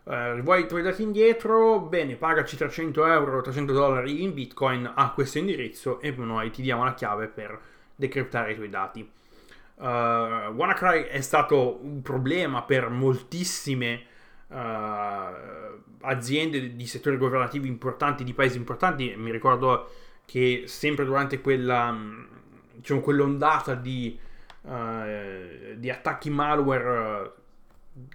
uh, 0.04 0.40
vuoi 0.40 0.62
i 0.62 0.66
tuoi 0.66 0.82
dati 0.82 1.02
indietro, 1.02 1.80
bene, 1.80 2.16
pagaci 2.16 2.56
300 2.56 3.06
euro, 3.06 3.40
300 3.40 3.72
dollari 3.72 4.22
in 4.22 4.34
bitcoin 4.34 4.90
a 4.92 5.12
questo 5.12 5.38
indirizzo 5.38 6.00
e 6.00 6.10
noi 6.10 6.50
ti 6.50 6.62
diamo 6.62 6.84
la 6.84 6.94
chiave 6.94 7.28
per 7.28 7.60
decriptare 7.94 8.52
i 8.52 8.56
tuoi 8.56 8.68
dati. 8.68 9.08
Uh, 9.76 10.52
WannaCry 10.52 11.04
è 11.04 11.20
stato 11.20 11.80
un 11.82 12.00
problema 12.00 12.62
per 12.62 12.88
moltissime 12.90 14.02
uh, 14.48 14.54
aziende 16.00 16.76
di 16.76 16.86
settori 16.86 17.16
governativi 17.16 17.68
importanti, 17.68 18.24
di 18.24 18.34
paesi 18.34 18.56
importanti. 18.56 19.14
Mi 19.16 19.30
ricordo 19.30 19.90
che 20.24 20.64
sempre 20.66 21.04
durante 21.04 21.40
quella 21.40 21.96
diciamo, 22.72 23.00
quell'ondata 23.00 23.74
di, 23.74 24.18
uh, 24.62 25.74
di 25.76 25.90
attacchi 25.90 26.30
malware 26.30 27.32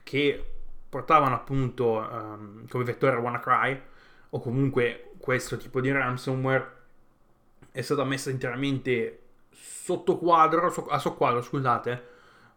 che 0.04 0.44
portavano 0.90 1.36
appunto 1.36 1.98
um, 1.98 2.68
come 2.68 2.84
vettore 2.84 3.16
WannaCry 3.18 3.82
o 4.32 4.40
comunque 4.40 5.12
questo 5.20 5.58
tipo 5.58 5.82
di 5.82 5.92
ransomware 5.92 6.78
è 7.72 7.82
stata 7.82 8.04
messa 8.04 8.32
interamente 8.32 9.19
sotto 9.60 10.18
quadro, 10.18 10.70
so, 10.70 10.86
a 10.88 10.98
soqquadro, 11.00 11.42
scusate, 11.42 12.08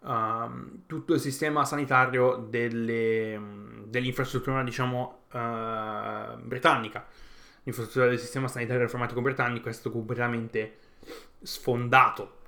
um, 0.00 0.82
tutto 0.86 1.14
il 1.14 1.20
sistema 1.20 1.64
sanitario 1.64 2.36
delle, 2.48 3.40
dell'infrastruttura, 3.84 4.62
diciamo, 4.62 5.24
uh, 5.32 6.38
britannica. 6.38 7.06
L'infrastruttura 7.64 8.08
del 8.08 8.18
sistema 8.18 8.48
sanitario 8.48 8.82
informatico 8.82 9.20
britannico 9.20 9.68
è 9.68 9.72
stato 9.72 9.90
completamente 9.90 10.78
sfondato. 11.42 12.40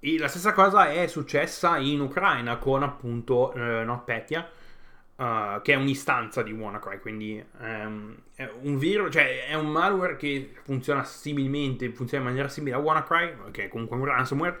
E 0.00 0.18
la 0.18 0.28
stessa 0.28 0.52
cosa 0.52 0.90
è 0.90 1.06
successa 1.06 1.78
in 1.78 2.00
Ucraina 2.00 2.58
con 2.58 2.82
appunto 2.82 3.52
eh, 3.52 3.84
NotPetya, 3.84 4.48
uh, 5.16 5.60
che 5.62 5.72
è 5.72 5.76
un'istanza 5.76 6.42
di 6.42 6.52
WannaCry, 6.52 6.98
quindi 6.98 7.44
um, 7.58 8.16
è 8.34 8.48
un 8.62 8.78
virus, 8.78 9.12
cioè 9.12 9.46
è 9.46 9.54
un 9.54 9.68
malware 9.68 10.16
che 10.16 10.52
funziona 10.62 11.04
similmente, 11.04 11.90
funziona 11.90 12.24
in 12.24 12.30
maniera 12.30 12.48
simile 12.48 12.76
a 12.76 12.78
WannaCry, 12.78 13.50
che 13.50 13.64
è 13.64 13.68
comunque 13.68 13.96
un 13.96 14.04
ransomware, 14.04 14.58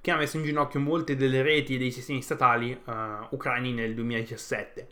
che 0.00 0.10
ha 0.10 0.16
messo 0.16 0.36
in 0.36 0.44
ginocchio 0.44 0.80
molte 0.80 1.16
delle 1.16 1.42
reti 1.42 1.74
e 1.74 1.78
dei 1.78 1.90
sistemi 1.90 2.22
statali 2.22 2.78
uh, 2.84 2.92
ucraini 3.30 3.72
nel 3.72 3.94
2017. 3.94 4.88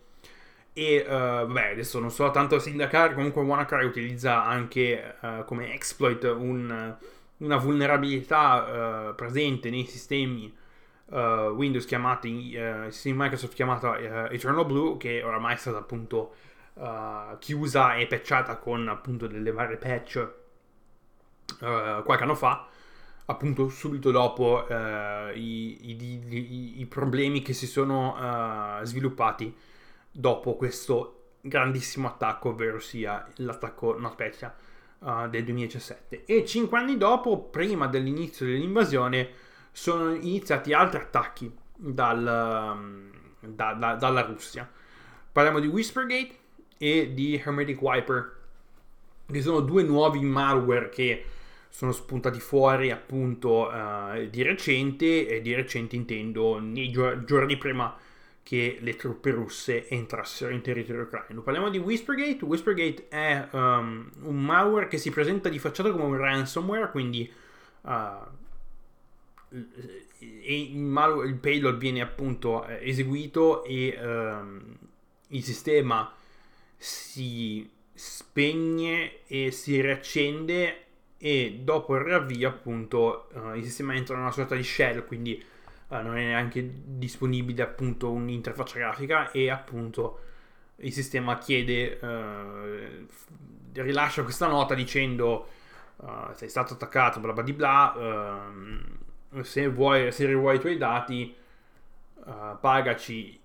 E 0.72 1.05
uh, 1.07 1.11
vabbè, 1.11 1.70
adesso 1.70 2.00
non 2.00 2.11
so 2.11 2.31
tanto 2.31 2.57
a 2.57 2.61
sindacare, 2.61 3.14
comunque 3.14 3.42
WannaCry 3.42 3.87
utilizza 3.87 4.44
anche 4.44 5.16
come 5.46 5.72
exploit 5.72 6.24
un 6.24 6.96
una 7.37 7.57
vulnerabilità 7.57 9.12
presente 9.16 9.68
nei 9.68 9.85
sistemi 9.85 10.55
uh, 11.07 11.17
Windows 11.55 11.85
chiamati, 11.85 12.57
uh, 12.57 12.90
sistemi 12.90 13.17
Microsoft 13.19 13.55
chiamata 13.55 14.29
Eternal 14.31 14.67
Blue, 14.67 14.97
che 14.97 15.23
oramai 15.23 15.55
è 15.55 15.59
stata 15.59 15.79
appunto 15.79 16.35
chiusa 17.38 17.95
e 17.95 18.09
patchata 18.09 18.57
con 18.57 18.88
appunto 18.88 19.29
delle 19.29 19.53
varie 19.53 19.77
patch 19.77 20.29
qualche 21.57 22.23
anno 22.25 22.35
fa, 22.35 22.67
appunto 23.27 23.69
subito 23.69 24.11
dopo 24.11 24.67
i, 25.33 25.90
i, 25.90 26.25
i, 26.29 26.81
i, 26.81 26.87
problemi 26.87 27.43
che 27.43 27.53
si 27.53 27.69
sono 27.69 28.81
sviluppati 28.83 29.57
dopo 30.11 30.57
questo 30.57 31.25
grandissimo 31.47 32.09
attacco, 32.09 32.49
ovvero 32.49 32.81
sia 32.81 33.25
l'attacco 33.37 33.99
NotPetya 33.99 34.57
uh, 35.01 35.29
del 35.29 35.45
2017 35.45 36.25
e 36.25 36.45
cinque 36.47 36.79
anni 36.79 36.97
dopo, 36.97 37.38
prima 37.38 37.87
dell'inizio 37.87 38.47
dell'invasione, 38.47 39.29
sono 39.74 40.14
iniziati 40.14 40.72
altri 40.72 41.00
attacchi 41.00 41.52
dal, 41.74 42.22
da, 43.40 43.72
da, 43.72 43.94
dalla 43.96 44.20
Russia. 44.22 44.70
Parliamo 45.32 45.58
di 45.58 45.66
Whispergate 45.66 46.38
e 46.78 47.12
di 47.12 47.34
Hermetic 47.34 47.82
Wiper, 47.82 48.37
che 49.26 49.42
sono 49.42 49.60
due 49.60 49.82
nuovi 49.82 50.20
malware 50.20 50.90
che 50.90 51.24
sono 51.68 51.90
spuntati 51.90 52.38
fuori 52.38 52.92
appunto 52.92 53.68
uh, 53.68 54.28
di 54.30 54.42
recente, 54.42 55.26
e 55.26 55.40
di 55.40 55.52
recente 55.54 55.96
intendo 55.96 56.60
nei 56.60 56.92
giorni 56.92 57.56
prima 57.56 57.96
che 58.44 58.78
le 58.80 58.94
truppe 58.94 59.32
russe 59.32 59.88
entrassero 59.88 60.52
in 60.52 60.60
territorio 60.60 61.02
ucraino. 61.02 61.40
Parliamo 61.40 61.70
di 61.70 61.78
Whispergate. 61.78 62.44
Whispergate 62.44 63.08
è 63.08 63.48
um, 63.50 64.08
un 64.20 64.40
malware 64.40 64.87
che 64.87 64.98
si 64.98 65.10
presenta 65.10 65.48
di 65.48 65.58
facciata 65.58 65.90
come 65.90 66.04
un 66.04 66.16
ransomware, 66.16 66.92
quindi 66.92 67.28
uh, 67.80 67.90
il, 70.19 70.77
malware, 70.77 71.29
il, 71.29 71.37
payload 71.37 71.77
viene 71.77 72.01
appunto 72.01 72.67
eh, 72.67 72.88
eseguito 72.88 73.64
e 73.64 73.99
um, 74.01 74.77
il 75.29 75.43
sistema 75.43 76.12
si 76.77 77.69
spegne 77.93 79.25
e 79.27 79.51
si 79.51 79.81
riaccende 79.81 80.79
e 81.17 81.61
dopo 81.62 81.95
il 81.95 82.03
riavvio 82.03 82.49
appunto 82.49 83.29
uh, 83.33 83.55
il 83.55 83.64
sistema 83.64 83.95
entra 83.95 84.14
in 84.14 84.23
una 84.23 84.33
sorta 84.33 84.55
di 84.55 84.64
shell, 84.64 85.07
quindi 85.07 85.43
uh, 85.88 85.95
non 85.97 86.17
è 86.17 86.25
neanche 86.25 86.69
disponibile 86.85 87.62
appunto 87.62 88.11
un'interfaccia 88.11 88.79
grafica 88.79 89.31
e 89.31 89.51
appunto 89.51 90.21
il 90.77 90.93
sistema 90.93 91.38
chiede, 91.38 91.99
uh, 92.03 93.07
rilascia 93.81 94.23
questa 94.23 94.49
nota 94.49 94.75
dicendo 94.75 95.49
uh, 95.97 96.33
sei 96.35 96.49
stato 96.49 96.75
attaccato, 96.75 97.21
bla 97.21 97.33
bla 97.33 97.43
di 97.43 97.53
bla, 97.53 97.93
uh, 97.95 99.04
se 99.42 99.68
vuoi, 99.68 100.12
se 100.12 100.27
rivuoi 100.27 100.57
i 100.57 100.61
tuoi 100.61 100.77
dati, 100.77 101.35
pagaci 102.61 103.40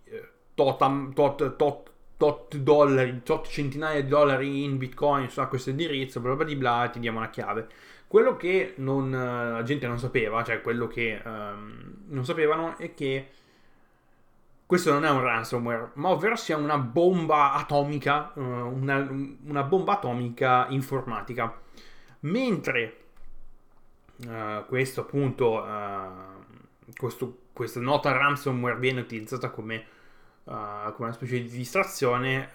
tot, 0.53 1.13
tot, 1.13 1.55
tot, 1.55 1.89
tot, 2.17 2.55
dollari, 2.57 3.21
tot 3.23 3.47
centinaia 3.47 4.01
di 4.01 4.07
dollari 4.09 4.63
in 4.63 4.77
bitcoin 4.77 5.29
su 5.29 5.41
questo 5.47 5.69
indirizzo, 5.69 6.19
bla 6.19 6.35
bla 6.35 6.43
di 6.43 6.55
bla, 6.55 6.89
ti 6.91 6.99
diamo 6.99 7.19
una 7.19 7.29
chiave. 7.29 7.67
Quello 8.07 8.35
che 8.35 8.73
non, 8.77 9.13
eh, 9.13 9.51
la 9.51 9.63
gente 9.63 9.87
non 9.87 9.99
sapeva, 9.99 10.43
cioè 10.43 10.61
quello 10.61 10.87
che 10.87 11.21
um, 11.23 12.03
non 12.07 12.25
sapevano 12.25 12.77
è 12.77 12.93
che 12.93 13.29
questo 14.65 14.91
non 14.91 15.05
è 15.05 15.09
un 15.09 15.21
ransomware, 15.21 15.91
ma 15.93 16.09
ovvero 16.09 16.35
sia 16.35 16.57
una 16.57 16.77
bomba 16.77 17.53
atomica, 17.53 18.31
uh, 18.33 18.41
una, 18.41 19.07
una, 19.45 19.63
bomba 19.63 19.93
atomica 19.93 20.65
informatica. 20.69 21.57
Mentre 22.21 22.97
uh, 24.27 24.65
questo 24.65 25.01
appunto 25.01 25.61
uh, 25.61 26.91
questo, 26.97 27.37
questa 27.53 27.79
nota 27.79 28.11
ransomware 28.11 28.77
viene 28.77 29.01
utilizzata 29.01 29.49
come, 29.49 29.85
uh, 30.45 30.53
come 30.93 30.95
una 31.07 31.13
specie 31.13 31.41
di 31.41 31.49
distrazione, 31.49 32.49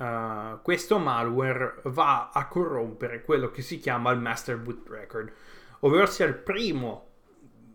questo 0.62 0.98
malware 0.98 1.80
va 1.84 2.30
a 2.32 2.46
corrompere 2.46 3.22
quello 3.22 3.50
che 3.50 3.62
si 3.62 3.78
chiama 3.78 4.10
il 4.10 4.20
master 4.20 4.58
boot 4.58 4.88
record, 4.88 5.32
ovvero 5.80 6.06
sia 6.06 6.26
il 6.26 6.34
primo 6.34 7.08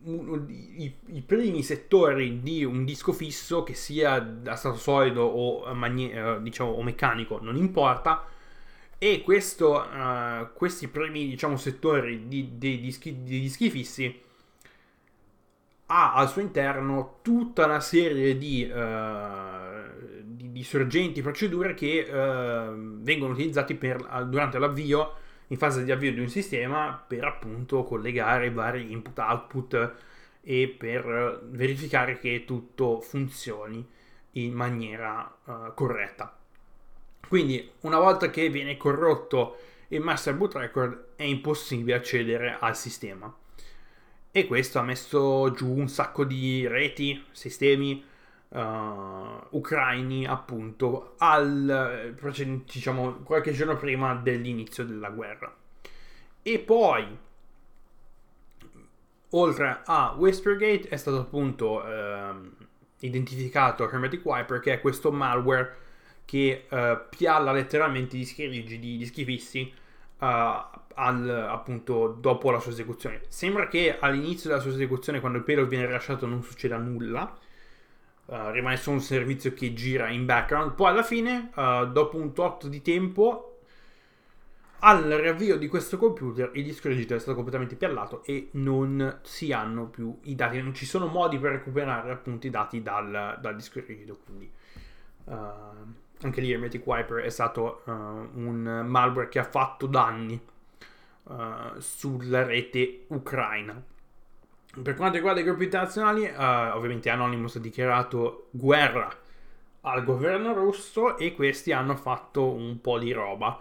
i, 0.02 0.96
i, 1.08 1.22
primi 1.22 1.62
settori 1.62 2.42
di 2.42 2.64
un 2.64 2.86
disco 2.86 3.12
fisso 3.12 3.64
che 3.64 3.74
sia 3.74 4.40
a 4.46 4.56
stato 4.56 4.78
solido 4.78 5.24
o, 5.24 5.74
magne, 5.74 6.42
diciamo, 6.42 6.72
o 6.72 6.82
meccanico 6.84 7.40
non 7.42 7.58
importa 7.58 8.26
e 9.00 9.22
questo, 9.24 9.80
uh, 9.80 10.50
questi 10.54 10.90
primi 10.90 11.28
diciamo, 11.30 11.56
settori 11.56 12.28
di, 12.28 12.58
di, 12.58 12.82
dischi, 12.82 13.24
di 13.24 13.40
dischi 13.40 13.70
fissi 13.70 14.22
ha 15.92 16.14
al 16.14 16.30
suo 16.30 16.42
interno 16.42 17.20
tutta 17.22 17.66
una 17.66 17.80
serie 17.80 18.38
di, 18.38 18.70
uh, 18.70 20.22
di, 20.22 20.52
di 20.52 20.64
sorgenti 20.64 21.22
procedure 21.22 21.74
che 21.74 22.06
uh, 22.08 23.02
vengono 23.02 23.34
utilizzati 23.34 23.74
per, 23.76 24.26
durante 24.28 24.60
l'avvio 24.60 25.14
in 25.48 25.58
fase 25.58 25.84
di 25.84 25.92
avvio 25.92 26.12
di 26.12 26.20
un 26.20 26.28
sistema 26.28 27.04
per 27.08 27.24
appunto 27.24 27.84
collegare 27.84 28.48
i 28.48 28.52
vari 28.52 28.92
input-output 28.92 29.96
e 30.42 30.76
per 30.78 31.42
verificare 31.46 32.20
che 32.20 32.44
tutto 32.46 33.00
funzioni 33.00 33.88
in 34.34 34.54
maniera 34.54 35.38
uh, 35.46 35.74
corretta. 35.74 36.39
Quindi 37.30 37.74
una 37.82 38.00
volta 38.00 38.32
che 38.32 38.50
viene 38.50 38.76
corrotto 38.76 39.58
il 39.90 40.02
master 40.02 40.34
boot 40.34 40.56
record 40.56 41.06
è 41.16 41.22
impossibile 41.22 41.96
accedere 41.96 42.58
al 42.60 42.76
sistema. 42.76 43.32
E 44.32 44.48
questo 44.48 44.80
ha 44.80 44.82
messo 44.82 45.52
giù 45.52 45.72
un 45.72 45.88
sacco 45.88 46.26
di 46.26 46.66
reti, 46.66 47.24
sistemi 47.30 48.04
uh, 48.48 48.60
ucraini 49.50 50.26
appunto 50.26 51.14
al, 51.20 52.16
diciamo, 52.66 53.18
qualche 53.18 53.52
giorno 53.52 53.76
prima 53.78 54.16
dell'inizio 54.16 54.84
della 54.84 55.12
guerra. 55.12 55.56
E 56.42 56.58
poi, 56.58 57.06
oltre 59.30 59.82
a 59.86 60.16
Whispergate, 60.18 60.90
è 60.90 60.98
stato 60.98 61.20
appunto 61.20 61.84
uh, 61.84 62.50
identificato 63.02 63.88
Hermetic 63.88 64.26
Wiper, 64.26 64.60
che 64.60 64.74
è 64.74 64.82
questo 64.82 65.12
malware 65.12 65.88
che 66.30 66.68
uh, 66.70 67.10
pialla 67.10 67.52
letteralmente 67.52 68.16
i 68.16 68.20
dischi 68.20 68.46
rigidi, 68.46 68.94
i 68.94 68.98
dischi 68.98 69.26
fissi, 69.26 69.74
uh, 70.20 70.26
al, 70.94 71.48
appunto 71.50 72.10
dopo 72.10 72.52
la 72.52 72.60
sua 72.60 72.70
esecuzione. 72.70 73.22
Sembra 73.30 73.68
che 73.68 73.98
all'inizio 73.98 74.48
della 74.48 74.62
sua 74.62 74.70
esecuzione, 74.70 75.20
quando 75.22 75.40
il 75.40 75.44
payload 75.44 75.68
viene 75.68 75.88
rilasciato, 75.88 76.28
non 76.28 76.44
succeda 76.44 76.78
nulla. 76.78 77.36
Uh, 78.26 78.52
rimane 78.52 78.78
solo 78.78 78.98
un 78.98 79.02
servizio 79.02 79.54
che 79.54 79.74
gira 79.74 80.10
in 80.10 80.28
background. 80.28 80.74
Poi 80.74 80.90
alla 80.90 81.02
fine, 81.02 81.50
dopo 81.56 82.18
un 82.18 82.32
tot 82.34 82.68
di 82.68 82.84
tempo, 82.84 83.62
al 84.82 85.02
riavvio 85.02 85.58
di 85.58 85.68
questo 85.68 85.98
computer 85.98 86.52
il 86.54 86.64
disco 86.64 86.90
rigido 86.90 87.16
è 87.16 87.20
stato 87.20 87.34
completamente 87.34 87.76
piallato 87.76 88.24
e 88.24 88.50
non 88.52 89.20
si 89.24 89.52
hanno 89.52 89.88
più 89.88 90.16
i 90.26 90.36
dati, 90.36 90.62
non 90.62 90.76
ci 90.76 90.86
sono 90.86 91.08
modi 91.08 91.40
per 91.40 91.54
recuperare 91.54 92.12
appunto 92.12 92.46
i 92.46 92.52
dati 92.52 92.84
dal, 92.84 93.40
dal 93.42 93.56
disco 93.56 93.82
rigido. 93.84 94.20
Quindi 94.24 94.52
uh, 95.24 95.34
anche 96.22 96.42
lì 96.42 96.52
Hermetic 96.52 96.86
Wiper 96.86 97.24
è 97.24 97.30
stato 97.30 97.82
un 97.86 98.84
malware 98.86 99.30
che 99.30 99.40
ha 99.40 99.44
fatto 99.44 99.86
danni 99.88 100.40
uh, 101.24 101.80
sulla 101.80 102.44
rete 102.44 103.06
ucraina. 103.08 103.82
Per 104.82 104.94
quanto 104.96 105.16
riguarda 105.16 105.40
i 105.40 105.44
gruppi 105.44 105.64
internazionali, 105.64 106.24
uh, 106.24 106.76
ovviamente 106.76 107.10
Anonymous 107.10 107.56
ha 107.56 107.60
dichiarato 107.60 108.48
guerra 108.52 109.10
al 109.82 110.04
governo 110.04 110.54
russo 110.54 111.18
e 111.18 111.34
questi 111.34 111.72
hanno 111.72 111.96
fatto 111.96 112.52
un 112.52 112.80
po' 112.82 113.00
di 113.00 113.12
roba. 113.12 113.60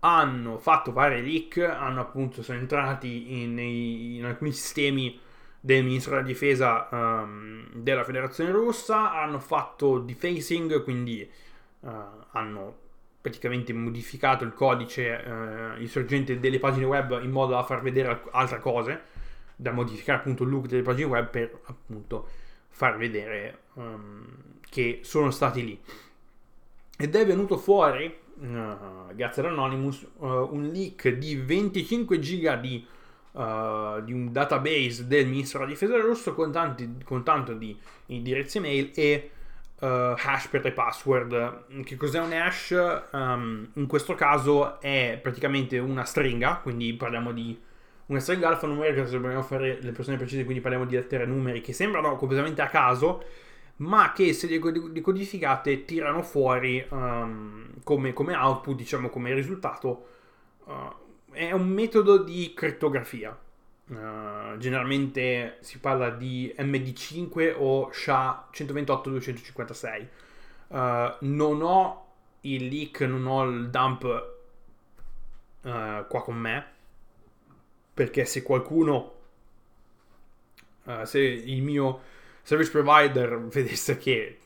Hanno 0.00 0.58
fatto 0.58 0.92
vari 0.92 1.22
leak, 1.22 1.58
hanno 1.58 2.02
appunto 2.02 2.42
sono 2.42 2.58
entrati 2.58 3.40
in, 3.42 3.58
in 3.58 4.24
alcuni 4.26 4.52
sistemi 4.52 5.18
del 5.58 5.82
ministro 5.82 6.12
della 6.12 6.26
difesa 6.26 6.88
um, 6.90 7.66
della 7.72 8.04
federazione 8.04 8.50
russa, 8.50 9.14
hanno 9.14 9.38
fatto 9.38 9.98
defacing, 9.98 10.82
quindi 10.84 11.26
uh, 11.84 11.90
hanno 12.32 12.82
praticamente 13.24 13.72
modificato 13.72 14.44
il 14.44 14.52
codice 14.52 15.24
eh, 15.24 15.80
insorgente 15.80 16.38
delle 16.38 16.58
pagine 16.58 16.84
web 16.84 17.20
in 17.22 17.30
modo 17.30 17.52
da 17.54 17.62
far 17.62 17.80
vedere 17.80 18.20
altre 18.32 18.60
cose, 18.60 19.00
da 19.56 19.72
modificare 19.72 20.18
appunto 20.18 20.42
il 20.42 20.50
look 20.50 20.66
delle 20.66 20.82
pagine 20.82 21.08
web 21.08 21.30
per 21.30 21.58
appunto 21.64 22.28
far 22.68 22.98
vedere 22.98 23.60
um, 23.74 24.26
che 24.68 25.00
sono 25.04 25.30
stati 25.30 25.64
lì. 25.64 25.80
Ed 26.98 27.16
è 27.16 27.24
venuto 27.24 27.56
fuori, 27.56 28.14
uh, 28.40 29.14
grazie 29.14 29.40
ad 29.40 29.52
Anonymous, 29.52 30.06
uh, 30.18 30.26
un 30.26 30.68
leak 30.70 31.08
di 31.08 31.36
25 31.36 32.18
giga 32.18 32.56
di, 32.56 32.86
uh, 33.32 34.02
di, 34.02 34.12
un 34.12 34.32
database 34.32 35.06
del 35.06 35.28
ministro 35.28 35.60
della 35.60 35.70
difesa 35.70 35.96
russo 35.96 36.34
con, 36.34 36.52
tanti, 36.52 36.96
con 37.02 37.24
tanto 37.24 37.54
di 37.54 37.74
indirizzi 38.06 38.60
mail 38.60 38.90
e 38.94 39.30
uh, 39.80 40.14
hash 40.16 40.48
per 40.48 40.62
le 40.62 40.72
password. 40.72 41.82
Che 41.84 41.96
cos'è 41.96 42.20
un 42.20 42.32
hash? 42.32 43.06
Um, 43.12 43.70
in 43.74 43.86
questo 43.86 44.14
caso 44.14 44.80
è 44.80 45.18
praticamente 45.20 45.78
una 45.78 46.04
stringa, 46.04 46.56
quindi 46.62 46.92
parliamo 46.94 47.32
di 47.32 47.58
una 48.06 48.20
stringa 48.20 48.48
alfanumerica 48.48 49.06
se 49.06 49.12
dobbiamo 49.12 49.42
fare 49.42 49.78
le 49.80 49.92
persone 49.92 50.16
precise, 50.16 50.44
quindi 50.44 50.60
parliamo 50.60 50.84
di 50.84 50.94
lettere 50.94 51.24
e 51.24 51.26
numeri 51.26 51.60
che 51.60 51.72
sembrano 51.72 52.16
completamente 52.16 52.60
a 52.60 52.66
caso, 52.66 53.24
ma 53.76 54.12
che 54.12 54.32
se 54.32 54.46
li 54.46 55.00
codificate 55.00 55.84
tirano 55.84 56.22
fuori 56.22 56.84
um, 56.90 57.66
come, 57.82 58.12
come, 58.12 58.34
output, 58.34 58.76
diciamo 58.76 59.08
come 59.08 59.34
risultato. 59.34 60.08
Uh, 60.64 61.02
è 61.32 61.50
un 61.52 61.68
metodo 61.68 62.18
di 62.18 62.52
crittografia. 62.54 63.36
Uh, 63.86 64.56
generalmente 64.56 65.58
si 65.60 65.78
parla 65.78 66.08
di 66.08 66.54
MD5 66.56 67.54
o 67.56 67.90
SHA-128-256. 67.90 70.06
Uh, 70.68 71.16
non 71.20 71.60
ho 71.60 72.06
il 72.42 72.68
leak, 72.68 73.02
non 73.02 73.26
ho 73.26 73.44
il 73.44 73.68
dump 73.68 74.04
uh, 74.04 76.06
qua 76.08 76.22
con 76.22 76.36
me, 76.36 76.66
perché 77.92 78.24
se 78.24 78.42
qualcuno, 78.42 79.12
se 81.04 81.20
il 81.20 81.62
mio 81.62 82.00
service 82.42 82.70
provider 82.70 83.38
vedesse 83.40 83.96
che 83.96 84.38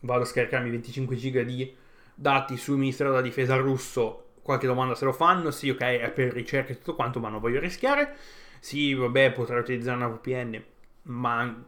vado 0.00 0.22
a 0.22 0.26
scaricarmi 0.26 0.70
25 0.70 1.16
giga 1.16 1.42
di 1.42 1.74
dati 2.14 2.56
sul 2.56 2.76
Ministero 2.76 3.10
della 3.10 3.22
Difesa 3.22 3.56
russo, 3.56 4.32
qualche 4.42 4.66
domanda 4.66 4.94
se 4.94 5.04
lo 5.04 5.12
fanno, 5.12 5.50
sì 5.50 5.70
ok 5.70 5.80
è 5.80 6.10
per 6.10 6.32
ricerca 6.32 6.72
e 6.72 6.78
tutto 6.78 6.94
quanto, 6.94 7.20
ma 7.20 7.28
non 7.28 7.40
voglio 7.40 7.60
rischiare 7.60 8.16
sì, 8.60 8.94
vabbè, 8.94 9.32
potrei 9.32 9.60
utilizzare 9.60 9.96
una 9.96 10.08
VPN, 10.08 10.62
ma 11.02 11.64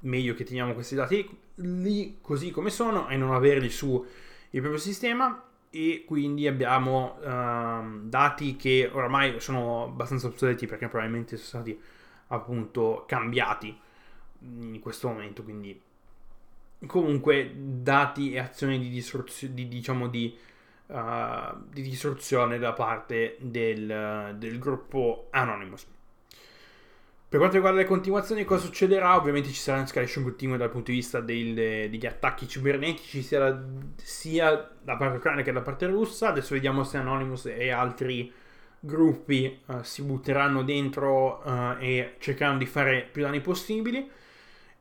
meglio 0.00 0.34
che 0.34 0.44
teniamo 0.44 0.74
questi 0.74 0.94
dati 0.94 1.42
lì 1.56 2.18
così 2.20 2.50
come 2.50 2.70
sono 2.70 3.08
e 3.08 3.16
non 3.16 3.32
averli 3.32 3.70
sul 3.70 4.06
proprio 4.50 4.78
sistema. 4.78 5.42
E 5.70 6.04
quindi 6.06 6.46
abbiamo 6.46 7.18
uh, 7.20 8.06
dati 8.08 8.54
che 8.54 8.88
oramai 8.92 9.40
sono 9.40 9.84
abbastanza 9.84 10.28
obsoleti 10.28 10.66
perché 10.66 10.86
probabilmente 10.86 11.36
sono 11.36 11.64
stati 11.64 11.80
appunto 12.28 13.04
cambiati 13.08 13.76
in 14.38 14.78
questo 14.78 15.08
momento 15.08 15.42
quindi 15.42 15.80
comunque 16.86 17.52
dati 17.56 18.34
e 18.34 18.38
azioni 18.38 18.78
di 18.78 18.88
distruzione 18.88 19.52
di, 19.52 19.66
diciamo 19.66 20.06
di, 20.06 20.36
uh, 20.86 21.56
di 21.68 21.82
distruzione 21.82 22.58
da 22.58 22.72
parte 22.72 23.36
del, 23.40 24.36
del 24.38 24.58
gruppo 24.60 25.26
Anonymous 25.30 25.86
per 27.34 27.42
quanto 27.42 27.58
riguarda 27.58 27.80
le 27.80 27.88
continuazioni, 27.88 28.44
cosa 28.44 28.64
succederà? 28.64 29.16
Ovviamente 29.16 29.48
ci 29.48 29.56
sarà 29.56 29.78
una 29.78 29.86
escalation 29.86 30.22
continua 30.22 30.56
dal 30.56 30.70
punto 30.70 30.92
di 30.92 30.98
vista 30.98 31.18
del, 31.18 31.52
degli 31.90 32.06
attacchi 32.06 32.46
cibernetici, 32.46 33.22
sia 33.22 33.38
da, 33.40 33.60
sia 33.96 34.70
da 34.80 34.96
parte 34.96 35.16
ucraina 35.16 35.42
che 35.42 35.50
da 35.50 35.60
parte 35.60 35.86
russa. 35.86 36.28
Adesso 36.28 36.54
vediamo 36.54 36.84
se 36.84 36.96
Anonymous 36.96 37.46
e 37.46 37.72
altri 37.72 38.32
gruppi 38.78 39.62
uh, 39.66 39.82
si 39.82 40.02
butteranno 40.02 40.62
dentro 40.62 41.42
uh, 41.44 41.74
e 41.80 42.14
cercheranno 42.20 42.58
di 42.58 42.66
fare 42.66 43.08
più 43.10 43.22
danni 43.22 43.40
possibili. 43.40 44.08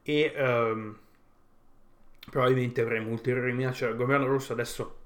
E 0.04 0.34
um, 0.38 0.96
probabilmente 2.30 2.82
avremo 2.82 3.10
ulteriori 3.10 3.52
minacce 3.52 3.86
dal 3.86 3.96
governo 3.96 4.28
russo. 4.28 4.54
Adesso 4.54 4.98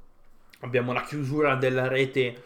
abbiamo 0.60 0.91
la 0.91 1.03
chiusura 1.03 1.55
della 1.55 1.88
rete 1.88 2.43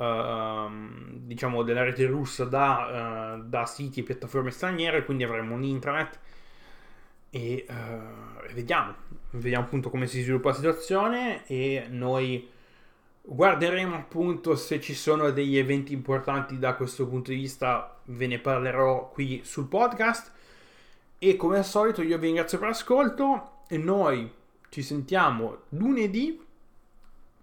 Ehm, 0.00 1.10
diciamo 1.26 1.62
della 1.62 1.84
rete 1.84 2.06
russa 2.06 2.46
da, 2.46 3.34
uh, 3.36 3.42
da, 3.44 3.66
siti 3.66 4.00
e 4.00 4.02
piattaforme 4.02 4.50
straniere, 4.50 5.04
quindi 5.04 5.24
avremo 5.24 5.54
un 5.54 5.62
intranet 5.62 6.18
e, 7.28 7.66
uh, 7.68 8.52
vediamo, 8.54 8.94
vediamo 9.32 9.64
appunto 9.66 9.90
come 9.90 10.06
si 10.06 10.22
sviluppa 10.22 10.48
la 10.48 10.54
situazione 10.54 11.46
e 11.46 11.86
noi 11.90 12.48
guarderemo 13.22 13.94
appunto 13.94 14.56
se 14.56 14.80
ci 14.80 14.94
sono 14.94 15.30
degli 15.30 15.58
eventi 15.58 15.92
importanti 15.92 16.58
da 16.58 16.74
questo 16.74 17.06
punto 17.06 17.30
di 17.30 17.36
vista, 17.36 18.00
ve 18.06 18.26
ne 18.26 18.38
parlerò 18.38 19.10
qui 19.10 19.42
sul 19.44 19.68
podcast. 19.68 20.32
E 21.18 21.36
come 21.36 21.58
al 21.58 21.64
solito 21.66 22.00
io 22.00 22.16
vi 22.16 22.26
ringrazio 22.26 22.58
per 22.58 22.68
l'ascolto 22.68 23.64
e 23.68 23.76
noi 23.76 24.32
ci 24.70 24.80
sentiamo 24.82 25.64
lunedì 25.70 26.40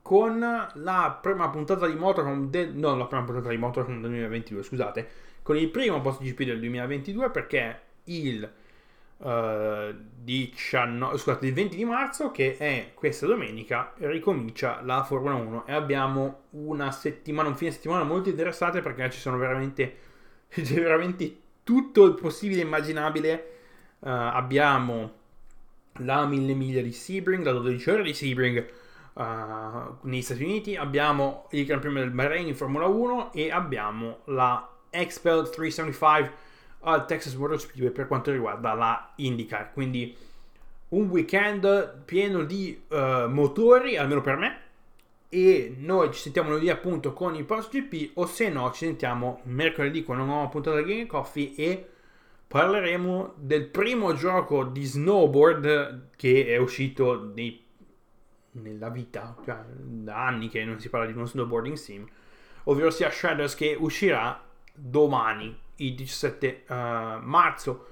con 0.07 0.39
la 0.39 1.19
prima 1.21 1.49
puntata 1.49 1.85
di 1.85 1.93
Motorhome 1.93 2.49
del, 2.49 2.73
no, 2.73 2.95
la 2.95 3.07
prima 3.07 3.25
puntata 3.25 3.49
di 3.49 3.57
Motorhome 3.57 3.99
del 3.99 4.09
2022, 4.11 4.63
scusate, 4.63 5.09
con 5.43 5.57
il 5.57 5.67
primo 5.67 5.99
post 5.99 6.21
GP 6.21 6.43
del 6.43 6.61
2022 6.61 7.29
perché 7.29 7.81
il 8.05 8.49
uh, 9.17 9.27
eh, 9.27 9.95
19, 10.23 11.17
scusate, 11.17 11.47
il 11.47 11.53
20 11.53 11.75
di 11.75 11.83
marzo 11.83 12.31
che 12.31 12.55
è 12.55 12.91
questa 12.93 13.25
domenica 13.25 13.91
ricomincia 13.97 14.79
la 14.81 15.03
Formula 15.03 15.35
1 15.35 15.67
e 15.67 15.73
abbiamo 15.73 16.43
una 16.51 16.89
settimana, 16.93 17.49
un 17.49 17.57
fine 17.57 17.71
settimana 17.71 18.05
molto 18.05 18.29
interessante 18.29 18.79
perché 18.79 19.09
ci 19.09 19.19
sono 19.19 19.37
veramente 19.37 19.97
c'è 20.47 20.81
veramente 20.81 21.37
tutto 21.63 22.05
il 22.05 22.13
possibile 22.13 22.61
immaginabile. 22.61 23.55
Uh, 23.99 24.07
abbiamo 24.07 25.15
la 25.97 26.25
1000 26.25 26.53
miglia 26.53 26.81
di 26.81 26.93
Sebring, 26.93 27.43
la 27.43 27.51
12 27.51 27.89
ore 27.89 28.03
di 28.03 28.13
Sebring 28.13 28.85
uh, 29.17 30.07
negli 30.07 30.21
Stati 30.21 30.43
Uniti, 30.43 30.75
abbiamo 30.75 31.47
il 31.51 31.65
Gran 31.65 31.79
Premio 31.79 32.01
del 32.01 32.11
Bahrain 32.11 32.47
in 32.47 32.55
Formula 32.55 32.85
1 32.85 33.33
e 33.33 33.51
abbiamo 33.51 34.19
la 34.25 34.69
Expel 34.89 35.49
375 35.49 36.45
al 36.81 37.05
Texas 37.05 37.33
Motor 37.33 37.59
Speedway 37.59 37.91
per 37.91 38.07
quanto 38.07 38.31
riguarda 38.31 38.73
la 38.73 39.13
IndyCar. 39.15 39.73
Quindi 39.73 40.15
un 40.89 41.09
weekend 41.09 42.03
pieno 42.05 42.43
di 42.43 42.81
uh, 42.87 43.27
motori, 43.27 43.97
almeno 43.97 44.21
per 44.21 44.37
me. 44.37 44.61
E 45.29 45.75
noi 45.77 46.13
ci 46.13 46.21
sentiamo 46.21 46.49
lunedì 46.49 46.69
appunto 46.69 47.11
con 47.11 47.35
il 47.35 47.43
post 47.43 47.69
GP, 47.71 48.11
o 48.17 48.25
se 48.25 48.47
no, 48.49 48.71
ci 48.71 48.85
sentiamo 48.85 49.41
mercoledì 49.43 50.03
con 50.03 50.15
una 50.15 50.25
nuova 50.25 50.47
puntata 50.47 50.77
di 50.77 50.85
Game 50.85 51.05
Coffee 51.05 51.53
e 51.55 51.85
parleremo 52.47 53.33
del 53.35 53.65
primo 53.65 54.13
gioco 54.13 54.63
di 54.63 54.85
snowboard 54.85 56.11
che 56.15 56.45
è 56.45 56.55
uscito 56.55 57.31
nei 57.35 57.66
nella 58.61 58.89
vita, 58.89 59.35
cioè 59.43 59.63
da 59.67 60.25
anni 60.25 60.49
che 60.49 60.63
non 60.63 60.79
si 60.79 60.89
parla 60.89 61.05
di 61.05 61.13
uno 61.13 61.25
snowboarding 61.25 61.75
sim, 61.75 62.07
ovvero 62.65 62.89
sia 62.89 63.09
Shadows 63.09 63.55
che 63.55 63.75
uscirà 63.77 64.43
domani, 64.73 65.57
il 65.77 65.95
17 65.95 66.63
uh, 66.67 66.73
eh, 66.73 67.17
marzo 67.21 67.87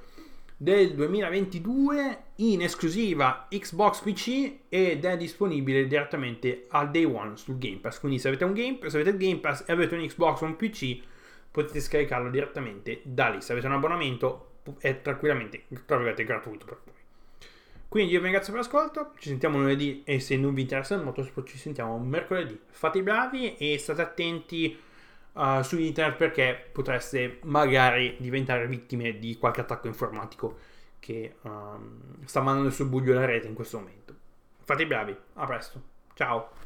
del 0.58 0.94
2022 0.94 2.24
in 2.38 2.62
esclusiva 2.62 3.48
Xbox 3.50 4.02
PC 4.02 4.60
ed 4.70 5.04
è 5.04 5.18
disponibile 5.18 5.86
direttamente 5.86 6.66
al 6.70 6.92
day 6.92 7.04
one 7.04 7.36
sul 7.36 7.58
Game 7.58 7.78
Pass. 7.78 8.00
Quindi 8.00 8.20
se 8.20 8.30
avete 8.30 8.46
un 8.46 8.54
Game, 8.54 8.78
se 8.90 8.96
avete 8.96 9.10
il 9.12 9.18
Game 9.18 9.40
Pass 9.40 9.64
e 9.68 9.72
avete 9.74 9.96
un 9.96 10.06
Xbox 10.06 10.42
o 10.42 10.46
un 10.46 10.56
PC 10.56 11.00
potete 11.52 11.80
scaricarlo 11.80 12.30
direttamente 12.30 13.02
da 13.04 13.30
lì. 13.30 13.42
Se 13.42 13.52
avete 13.52 13.68
un 13.68 13.74
abbonamento 13.74 14.54
è 14.80 15.02
tranquillamente 15.02 15.66
tra 15.86 15.98
gratuito. 15.98 16.94
Quindi 17.96 18.12
io 18.12 18.20
vi 18.20 18.26
ringrazio 18.26 18.52
per 18.52 18.62
l'ascolto, 18.62 19.14
ci 19.20 19.30
sentiamo 19.30 19.58
lunedì 19.58 20.04
e 20.04 20.20
se 20.20 20.36
non 20.36 20.54
vi 20.54 20.64
interessa 20.64 20.96
il 20.96 21.04
motorsport 21.04 21.48
ci 21.48 21.58
sentiamo 21.58 21.98
mercoledì. 21.98 22.60
Fate 22.68 22.98
i 22.98 23.02
bravi 23.02 23.56
e 23.56 23.78
state 23.78 24.02
attenti 24.02 24.78
uh, 25.32 25.62
su 25.62 25.80
internet 25.80 26.18
perché 26.18 26.62
potreste 26.74 27.40
magari 27.44 28.18
diventare 28.20 28.68
vittime 28.68 29.18
di 29.18 29.38
qualche 29.38 29.62
attacco 29.62 29.88
informatico 29.88 30.58
che 31.00 31.36
um, 31.44 32.26
sta 32.26 32.42
mandando 32.42 32.68
il 32.68 32.74
suo 32.74 32.84
buglio 32.84 33.14
alla 33.14 33.24
rete 33.24 33.48
in 33.48 33.54
questo 33.54 33.78
momento. 33.78 34.14
Fate 34.66 34.84
i 34.84 34.88
bravi, 34.88 35.16
a 35.36 35.46
presto, 35.46 35.82
ciao! 36.16 36.64